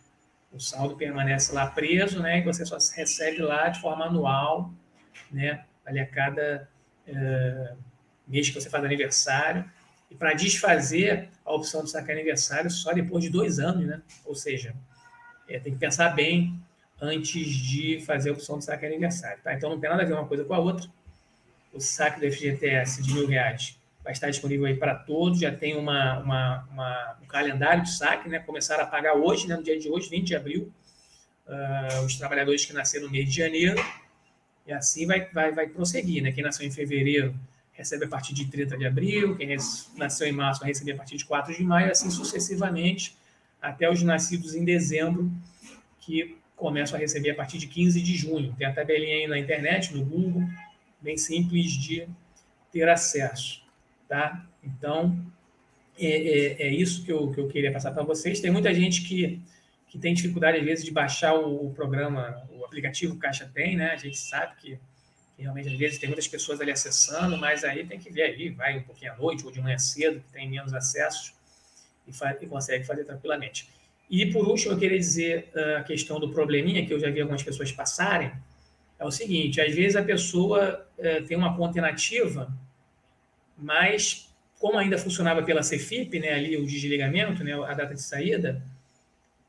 O 0.52 0.60
saldo 0.60 0.96
permanece 0.96 1.54
lá 1.54 1.68
preso, 1.68 2.22
né? 2.22 2.40
E 2.40 2.42
você 2.44 2.66
só 2.66 2.78
recebe 2.96 3.42
lá 3.42 3.70
de 3.70 3.82
forma 3.82 4.06
anual, 4.06 4.72
né? 5.32 5.66
Ali 5.86 6.00
a 6.00 6.06
cada 6.06 6.70
é, 7.08 7.74
mês 8.28 8.50
que 8.50 8.56
você 8.56 8.70
faz 8.70 8.84
aniversário. 8.84 9.66
E 10.10 10.16
para 10.16 10.34
desfazer 10.34 11.30
a 11.46 11.54
opção 11.54 11.84
de 11.84 11.90
sacar 11.90 12.16
aniversário 12.16 12.70
só 12.70 12.94
depois 12.94 13.24
de 13.24 13.30
dois 13.30 13.60
anos, 13.60 13.86
né? 13.88 14.02
Ou 14.26 14.36
seja, 14.36 14.76
é, 15.50 15.60
tem 15.60 15.74
que 15.74 15.80
pensar 15.80 16.10
bem 16.10 16.60
antes 17.02 17.48
de 17.48 18.00
fazer 18.02 18.30
a 18.30 18.34
opção 18.34 18.60
de 18.60 18.66
saque 18.66 18.86
aniversário. 18.86 19.42
Tá? 19.42 19.54
Então 19.54 19.70
não 19.70 19.80
tem 19.80 19.90
nada 19.90 20.04
a 20.04 20.06
ver 20.06 20.14
uma 20.14 20.28
coisa 20.28 20.46
com 20.46 20.54
a 20.54 20.60
outra. 20.60 20.88
O 21.74 21.80
saque 21.80 22.20
do 22.20 22.32
FGTS 22.32 23.02
de 23.02 23.14
mil 23.14 23.28
reais 23.28 23.81
vai 24.04 24.14
estar 24.14 24.30
disponível 24.30 24.66
aí 24.66 24.76
para 24.76 24.96
todos. 24.96 25.40
Já 25.40 25.52
tem 25.52 25.78
uma, 25.78 26.20
uma, 26.20 26.68
uma, 26.72 27.18
um 27.22 27.26
calendário 27.26 27.84
de 27.84 27.92
saque, 27.92 28.30
né? 28.30 28.40
Começaram 28.40 28.84
a 28.84 28.88
pagar 28.88 29.16
hoje, 29.16 29.48
né? 29.48 29.56
no 29.56 29.64
dia 29.64 29.80
de 29.80 29.90
hoje, 29.90 30.10
20 30.10 30.28
de 30.28 30.36
abril, 30.36 30.72
uh, 31.48 32.06
os 32.06 32.16
trabalhadores 32.16 32.66
que 32.66 32.74
nasceram 32.74 33.06
no 33.06 33.12
mês 33.12 33.30
de 33.30 33.36
janeiro. 33.36 33.84
E 34.66 34.72
assim 34.72 35.06
vai, 35.06 35.26
vai, 35.32 35.52
vai 35.52 35.68
prosseguir. 35.68 36.22
Né? 36.22 36.32
Quem 36.32 36.44
nasceu 36.44 36.66
em 36.66 36.72
fevereiro 36.72 37.36
recebe 37.74 38.06
a 38.06 38.08
partir 38.08 38.34
de 38.34 38.46
30 38.46 38.78
de 38.78 38.86
abril, 38.86 39.36
quem 39.36 39.58
nasceu 39.98 40.28
em 40.28 40.32
março 40.32 40.60
vai 40.60 40.70
receber 40.70 40.92
a 40.92 40.98
partir 40.98 41.18
de 41.18 41.26
4 41.26 41.56
de 41.56 41.64
maio, 41.64 41.90
assim 41.90 42.12
sucessivamente 42.12 43.16
até 43.62 43.90
os 43.90 44.02
nascidos 44.02 44.56
em 44.56 44.66
dezembro, 44.66 45.32
que 46.00 46.36
começam 46.56 46.98
a 46.98 47.00
receber 47.00 47.32
a 47.32 47.36
partir 47.36 47.58
de 47.58 47.68
15 47.68 48.02
de 48.02 48.16
junho. 48.16 48.56
Tem 48.58 48.68
a 48.68 48.74
tabelinha 48.74 49.16
aí 49.16 49.28
na 49.28 49.38
internet, 49.38 49.96
no 49.96 50.04
Google, 50.04 50.44
bem 51.00 51.18
simples 51.18 51.72
de 51.72 52.08
ter 52.72 52.90
acesso. 52.90 53.61
Tá? 54.12 54.46
Então, 54.62 55.18
é, 55.98 56.06
é, 56.06 56.64
é 56.64 56.70
isso 56.70 57.06
que 57.06 57.14
eu, 57.14 57.32
que 57.32 57.40
eu 57.40 57.48
queria 57.48 57.72
passar 57.72 57.92
para 57.94 58.04
vocês. 58.04 58.42
Tem 58.42 58.52
muita 58.52 58.74
gente 58.74 59.04
que, 59.04 59.40
que 59.88 59.98
tem 59.98 60.14
dificuldade, 60.14 60.58
às 60.58 60.66
vezes, 60.66 60.84
de 60.84 60.92
baixar 60.92 61.34
o, 61.34 61.68
o 61.68 61.74
programa, 61.74 62.46
o 62.52 62.66
aplicativo 62.66 63.16
Caixa 63.16 63.50
Tem, 63.54 63.78
né? 63.78 63.92
A 63.92 63.96
gente 63.96 64.18
sabe 64.18 64.58
que, 64.58 64.80
que, 65.38 65.44
realmente, 65.44 65.70
às 65.70 65.76
vezes, 65.76 65.98
tem 65.98 66.10
muitas 66.10 66.28
pessoas 66.28 66.60
ali 66.60 66.72
acessando, 66.72 67.38
mas 67.38 67.64
aí 67.64 67.86
tem 67.86 67.98
que 67.98 68.12
ver 68.12 68.24
aí, 68.24 68.50
vai 68.50 68.80
um 68.80 68.84
pouquinho 68.84 69.14
à 69.14 69.16
noite 69.16 69.46
ou 69.46 69.52
de 69.52 69.62
manhã 69.62 69.78
cedo, 69.78 70.20
que 70.20 70.34
tem 70.34 70.50
menos 70.50 70.74
acessos 70.74 71.34
e, 72.06 72.12
e 72.44 72.48
consegue 72.48 72.84
fazer 72.84 73.06
tranquilamente. 73.06 73.70
E, 74.10 74.26
por 74.26 74.46
último, 74.46 74.74
eu 74.74 74.78
queria 74.78 75.00
dizer 75.00 75.50
ah, 75.56 75.78
a 75.78 75.84
questão 75.84 76.20
do 76.20 76.30
probleminha 76.34 76.86
que 76.86 76.94
eu 76.94 77.00
já 77.00 77.10
vi 77.10 77.22
algumas 77.22 77.44
pessoas 77.44 77.72
passarem. 77.72 78.30
É 79.00 79.06
o 79.06 79.10
seguinte, 79.10 79.62
às 79.62 79.74
vezes 79.74 79.96
a 79.96 80.04
pessoa 80.04 80.86
uh, 80.98 81.26
tem 81.26 81.38
uma 81.38 81.56
conta 81.56 81.80
inativa, 81.80 82.54
mas 83.62 84.30
como 84.60 84.78
ainda 84.78 84.98
funcionava 84.98 85.42
pela 85.42 85.64
Cefip, 85.64 86.20
né, 86.20 86.34
ali 86.34 86.56
o 86.56 86.66
desligamento, 86.66 87.44
né, 87.44 87.54
a 87.54 87.74
data 87.74 87.96
de 87.96 88.02
saída, 88.02 88.62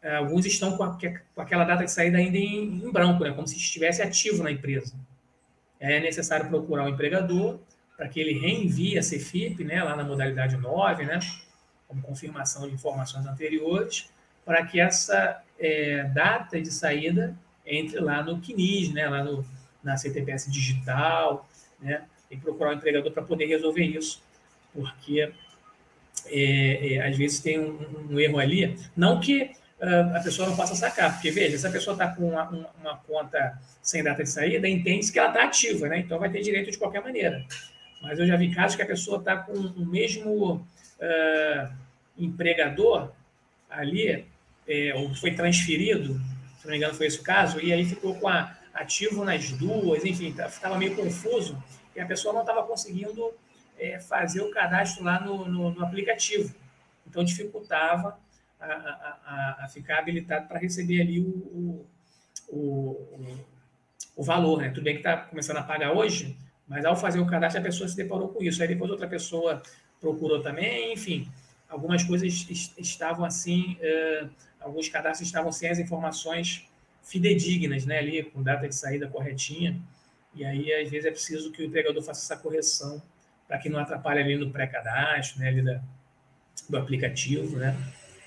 uh, 0.02 0.16
alguns 0.16 0.46
estão 0.46 0.76
com, 0.76 0.84
a, 0.84 0.98
com, 1.34 1.40
aquela 1.40 1.64
data 1.64 1.84
de 1.84 1.90
saída 1.90 2.16
ainda 2.16 2.38
em, 2.38 2.82
em 2.82 2.90
branco, 2.90 3.22
né, 3.22 3.32
como 3.32 3.46
se 3.46 3.56
estivesse 3.56 4.00
ativo 4.00 4.42
na 4.42 4.50
empresa. 4.50 4.94
É 5.78 6.00
necessário 6.00 6.48
procurar 6.48 6.84
o 6.84 6.86
um 6.86 6.88
empregador 6.88 7.58
para 7.96 8.08
que 8.08 8.20
ele 8.20 8.38
reenvie 8.38 8.98
a 8.98 9.02
Cefip, 9.02 9.62
né, 9.64 9.82
lá 9.82 9.94
na 9.94 10.04
modalidade 10.04 10.56
9, 10.56 11.04
né, 11.04 11.18
como 11.86 12.00
confirmação 12.00 12.66
de 12.66 12.74
informações 12.74 13.26
anteriores, 13.26 14.10
para 14.46 14.64
que 14.64 14.80
essa 14.80 15.42
é, 15.58 16.04
data 16.04 16.60
de 16.60 16.70
saída 16.70 17.36
entre 17.66 18.00
lá 18.00 18.22
no 18.22 18.40
CNIS, 18.40 18.92
né, 18.92 19.08
lá 19.08 19.22
no, 19.22 19.44
na 19.82 19.96
CTPS 19.96 20.50
digital, 20.50 21.46
né, 21.78 22.02
tem 22.32 22.38
que 22.38 22.44
procurar 22.46 22.70
um 22.70 22.74
empregador 22.74 23.12
para 23.12 23.22
poder 23.22 23.44
resolver 23.44 23.84
isso, 23.84 24.22
porque 24.72 25.30
é, 26.26 26.94
é, 26.94 27.06
às 27.06 27.14
vezes 27.14 27.40
tem 27.40 27.60
um, 27.60 28.08
um, 28.10 28.18
erro 28.18 28.38
ali, 28.38 28.74
não 28.96 29.20
que 29.20 29.42
uh, 29.42 30.16
a 30.16 30.20
pessoa 30.20 30.48
não 30.48 30.56
possa 30.56 30.74
sacar, 30.74 31.12
porque 31.12 31.30
veja, 31.30 31.58
se 31.58 31.66
a 31.66 31.70
pessoa 31.70 31.92
está 31.92 32.08
com 32.08 32.30
uma, 32.30 32.48
uma, 32.80 32.96
conta 33.06 33.60
sem 33.82 34.02
data 34.02 34.22
de 34.22 34.30
saída, 34.30 34.66
entende 34.66 35.12
que 35.12 35.18
ela 35.18 35.28
está 35.28 35.44
ativa, 35.44 35.88
né, 35.88 35.98
então 35.98 36.18
vai 36.18 36.30
ter 36.30 36.40
direito 36.40 36.70
de 36.70 36.78
qualquer 36.78 37.02
maneira. 37.02 37.44
Mas 38.00 38.18
eu 38.18 38.26
já 38.26 38.34
vi 38.34 38.54
casos 38.54 38.76
que 38.76 38.82
a 38.82 38.86
pessoa 38.86 39.18
está 39.18 39.36
com 39.36 39.52
o 39.52 39.84
mesmo 39.84 40.54
uh, 40.54 41.72
empregador 42.16 43.12
ali, 43.68 44.24
é, 44.66 44.94
ou 44.94 45.14
foi 45.16 45.32
transferido, 45.34 46.14
se 46.58 46.64
não 46.64 46.70
me 46.70 46.78
engano 46.78 46.94
foi 46.94 47.08
esse 47.08 47.18
o 47.18 47.22
caso, 47.22 47.60
e 47.60 47.74
aí 47.74 47.84
ficou 47.84 48.14
com 48.14 48.26
a 48.26 48.56
ativo 48.72 49.22
nas 49.22 49.50
duas, 49.52 50.02
enfim, 50.02 50.28
estava 50.28 50.50
tá, 50.50 50.78
meio 50.78 50.96
confuso, 50.96 51.62
e 51.94 52.00
a 52.00 52.06
pessoa 52.06 52.32
não 52.32 52.40
estava 52.40 52.62
conseguindo 52.64 53.32
é, 53.78 53.98
fazer 53.98 54.40
o 54.40 54.50
cadastro 54.50 55.04
lá 55.04 55.20
no, 55.20 55.46
no, 55.46 55.70
no 55.70 55.84
aplicativo. 55.84 56.54
Então, 57.06 57.24
dificultava 57.24 58.18
a, 58.60 58.66
a, 58.66 59.64
a, 59.64 59.68
ficar 59.68 59.98
habilitado 59.98 60.48
para 60.48 60.58
receber 60.58 61.02
ali 61.02 61.20
o, 61.20 61.86
o, 62.48 62.56
o, 62.56 63.36
o 64.16 64.22
valor. 64.22 64.60
Né? 64.60 64.70
Tudo 64.70 64.84
bem 64.84 64.94
que 64.94 65.00
está 65.00 65.16
começando 65.16 65.58
a 65.58 65.62
pagar 65.62 65.92
hoje, 65.92 66.36
mas 66.66 66.84
ao 66.84 66.96
fazer 66.96 67.18
o 67.20 67.26
cadastro, 67.26 67.60
a 67.60 67.64
pessoa 67.64 67.88
se 67.88 67.96
deparou 67.96 68.28
com 68.28 68.42
isso. 68.42 68.62
Aí 68.62 68.68
depois 68.68 68.90
outra 68.90 69.08
pessoa 69.08 69.62
procurou 70.00 70.40
também, 70.40 70.92
enfim 70.92 71.30
algumas 71.72 72.04
coisas 72.04 72.46
estavam 72.76 73.24
assim, 73.24 73.78
uh, 73.80 74.28
alguns 74.60 74.88
cadastros 74.90 75.26
estavam 75.26 75.50
sem 75.50 75.70
as 75.70 75.78
informações 75.78 76.68
fidedignas, 77.02 77.86
né, 77.86 77.98
ali 77.98 78.22
com 78.22 78.42
data 78.42 78.68
de 78.68 78.74
saída 78.74 79.08
corretinha, 79.08 79.80
e 80.34 80.44
aí 80.44 80.72
às 80.72 80.90
vezes 80.90 81.06
é 81.06 81.10
preciso 81.10 81.50
que 81.52 81.62
o 81.62 81.64
empregador 81.64 82.02
faça 82.02 82.20
essa 82.20 82.42
correção 82.42 83.02
para 83.46 83.58
que 83.58 83.68
não 83.68 83.78
atrapalhe 83.78 84.20
ali 84.20 84.36
no 84.36 84.50
pré-cadastro, 84.50 85.40
né, 85.40 85.48
ali 85.48 85.62
da, 85.62 85.80
do 86.68 86.76
aplicativo, 86.76 87.56
né, 87.56 87.76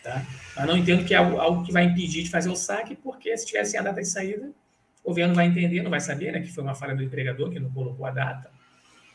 tá? 0.04 0.24
Mas 0.56 0.68
não 0.68 0.78
entendo 0.78 1.04
que 1.06 1.14
é 1.14 1.18
algo, 1.18 1.40
algo 1.40 1.66
que 1.66 1.72
vai 1.72 1.86
impedir 1.86 2.24
de 2.24 2.30
fazer 2.30 2.50
o 2.50 2.56
saque, 2.56 2.96
porque 2.96 3.36
se 3.38 3.46
tivesse 3.46 3.78
a 3.78 3.82
data 3.82 4.02
de 4.02 4.08
saída, 4.08 4.52
o 5.04 5.10
governo 5.10 5.34
vai 5.34 5.48
entender, 5.48 5.82
não 5.82 5.90
vai 5.90 6.00
saber, 6.00 6.32
né, 6.32 6.42
que 6.42 6.52
foi 6.52 6.64
uma 6.64 6.76
falha 6.76 6.96
do 6.96 7.04
empregador 7.04 7.52
que 7.52 7.60
não 7.60 7.72
colocou 7.72 8.06
a 8.06 8.12
data, 8.12 8.52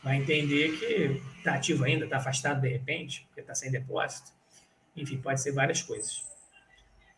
vai 0.03 0.17
entender 0.17 0.77
que 0.77 1.21
está 1.37 1.55
ativo 1.55 1.83
ainda, 1.83 2.05
está 2.05 2.17
afastado 2.17 2.61
de 2.61 2.69
repente, 2.69 3.25
porque 3.27 3.41
está 3.41 3.53
sem 3.53 3.71
depósito. 3.71 4.31
Enfim, 4.95 5.17
pode 5.17 5.41
ser 5.41 5.51
várias 5.51 5.81
coisas. 5.81 6.25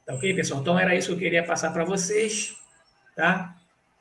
Tá 0.05 0.13
ok, 0.13 0.33
pessoal? 0.33 0.61
Então 0.61 0.77
era 0.77 0.93
isso 0.95 1.07
que 1.07 1.13
eu 1.13 1.19
queria 1.19 1.43
passar 1.43 1.71
para 1.71 1.85
vocês, 1.85 2.55
tá? 3.15 3.55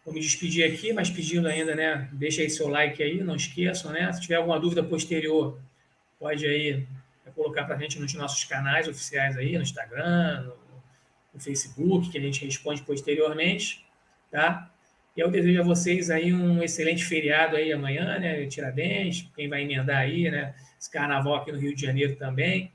Vou 0.05 0.13
me 0.13 0.21
despedir 0.21 0.65
aqui, 0.65 0.93
mas 0.93 1.11
pedindo 1.11 1.47
ainda, 1.47 1.75
né? 1.75 2.09
Deixa 2.13 2.43
aí 2.43 2.51
seu 2.51 2.69
like 2.69 3.03
aí, 3.03 3.23
não 3.23 3.37
esqueçam, 3.37 3.93
né? 3.93 4.13
Se 4.13 4.21
tiver 4.21 4.35
alguma 4.37 4.59
dúvida 4.59 4.83
posterior, 4.83 5.61
pode 6.19 6.45
aí 6.45 6.87
colocar 7.35 7.65
para 7.65 7.77
a 7.77 7.79
gente 7.79 7.99
nos 7.99 8.13
nossos 8.15 8.45
canais 8.45 8.89
oficiais 8.89 9.37
aí, 9.37 9.57
no 9.57 9.63
Instagram, 9.63 10.43
no, 10.43 10.57
no 11.35 11.41
Facebook, 11.41 12.11
que 12.11 12.19
a 12.19 12.21
gente 12.21 12.45
responde 12.45 12.83
posteriormente, 12.83 13.85
tá? 14.31 14.71
E 15.17 15.21
eu 15.21 15.31
desejo 15.31 15.61
a 15.61 15.65
vocês 15.65 16.11
aí 16.11 16.33
um 16.33 16.63
excelente 16.63 17.05
feriado 17.05 17.55
aí 17.55 17.73
amanhã, 17.73 18.19
né? 18.19 18.47
Tiradentes, 18.47 19.29
quem 19.37 19.49
vai 19.49 19.63
emendar 19.63 19.99
aí, 19.99 20.31
né? 20.31 20.55
Esse 20.81 20.91
carnaval 20.91 21.37
aqui 21.37 21.53
no 21.53 21.59
Rio 21.59 21.75
de 21.75 21.83
Janeiro 21.83 22.17
também. 22.17 22.73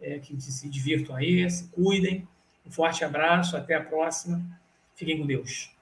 É, 0.00 0.18
que 0.18 0.38
se 0.40 0.68
divirtam 0.68 1.14
aí, 1.14 1.48
se 1.48 1.68
cuidem. 1.68 2.26
Um 2.66 2.70
forte 2.70 3.04
abraço, 3.04 3.56
até 3.56 3.74
a 3.74 3.82
próxima. 3.82 4.42
Fiquem 4.94 5.18
com 5.18 5.26
Deus. 5.26 5.73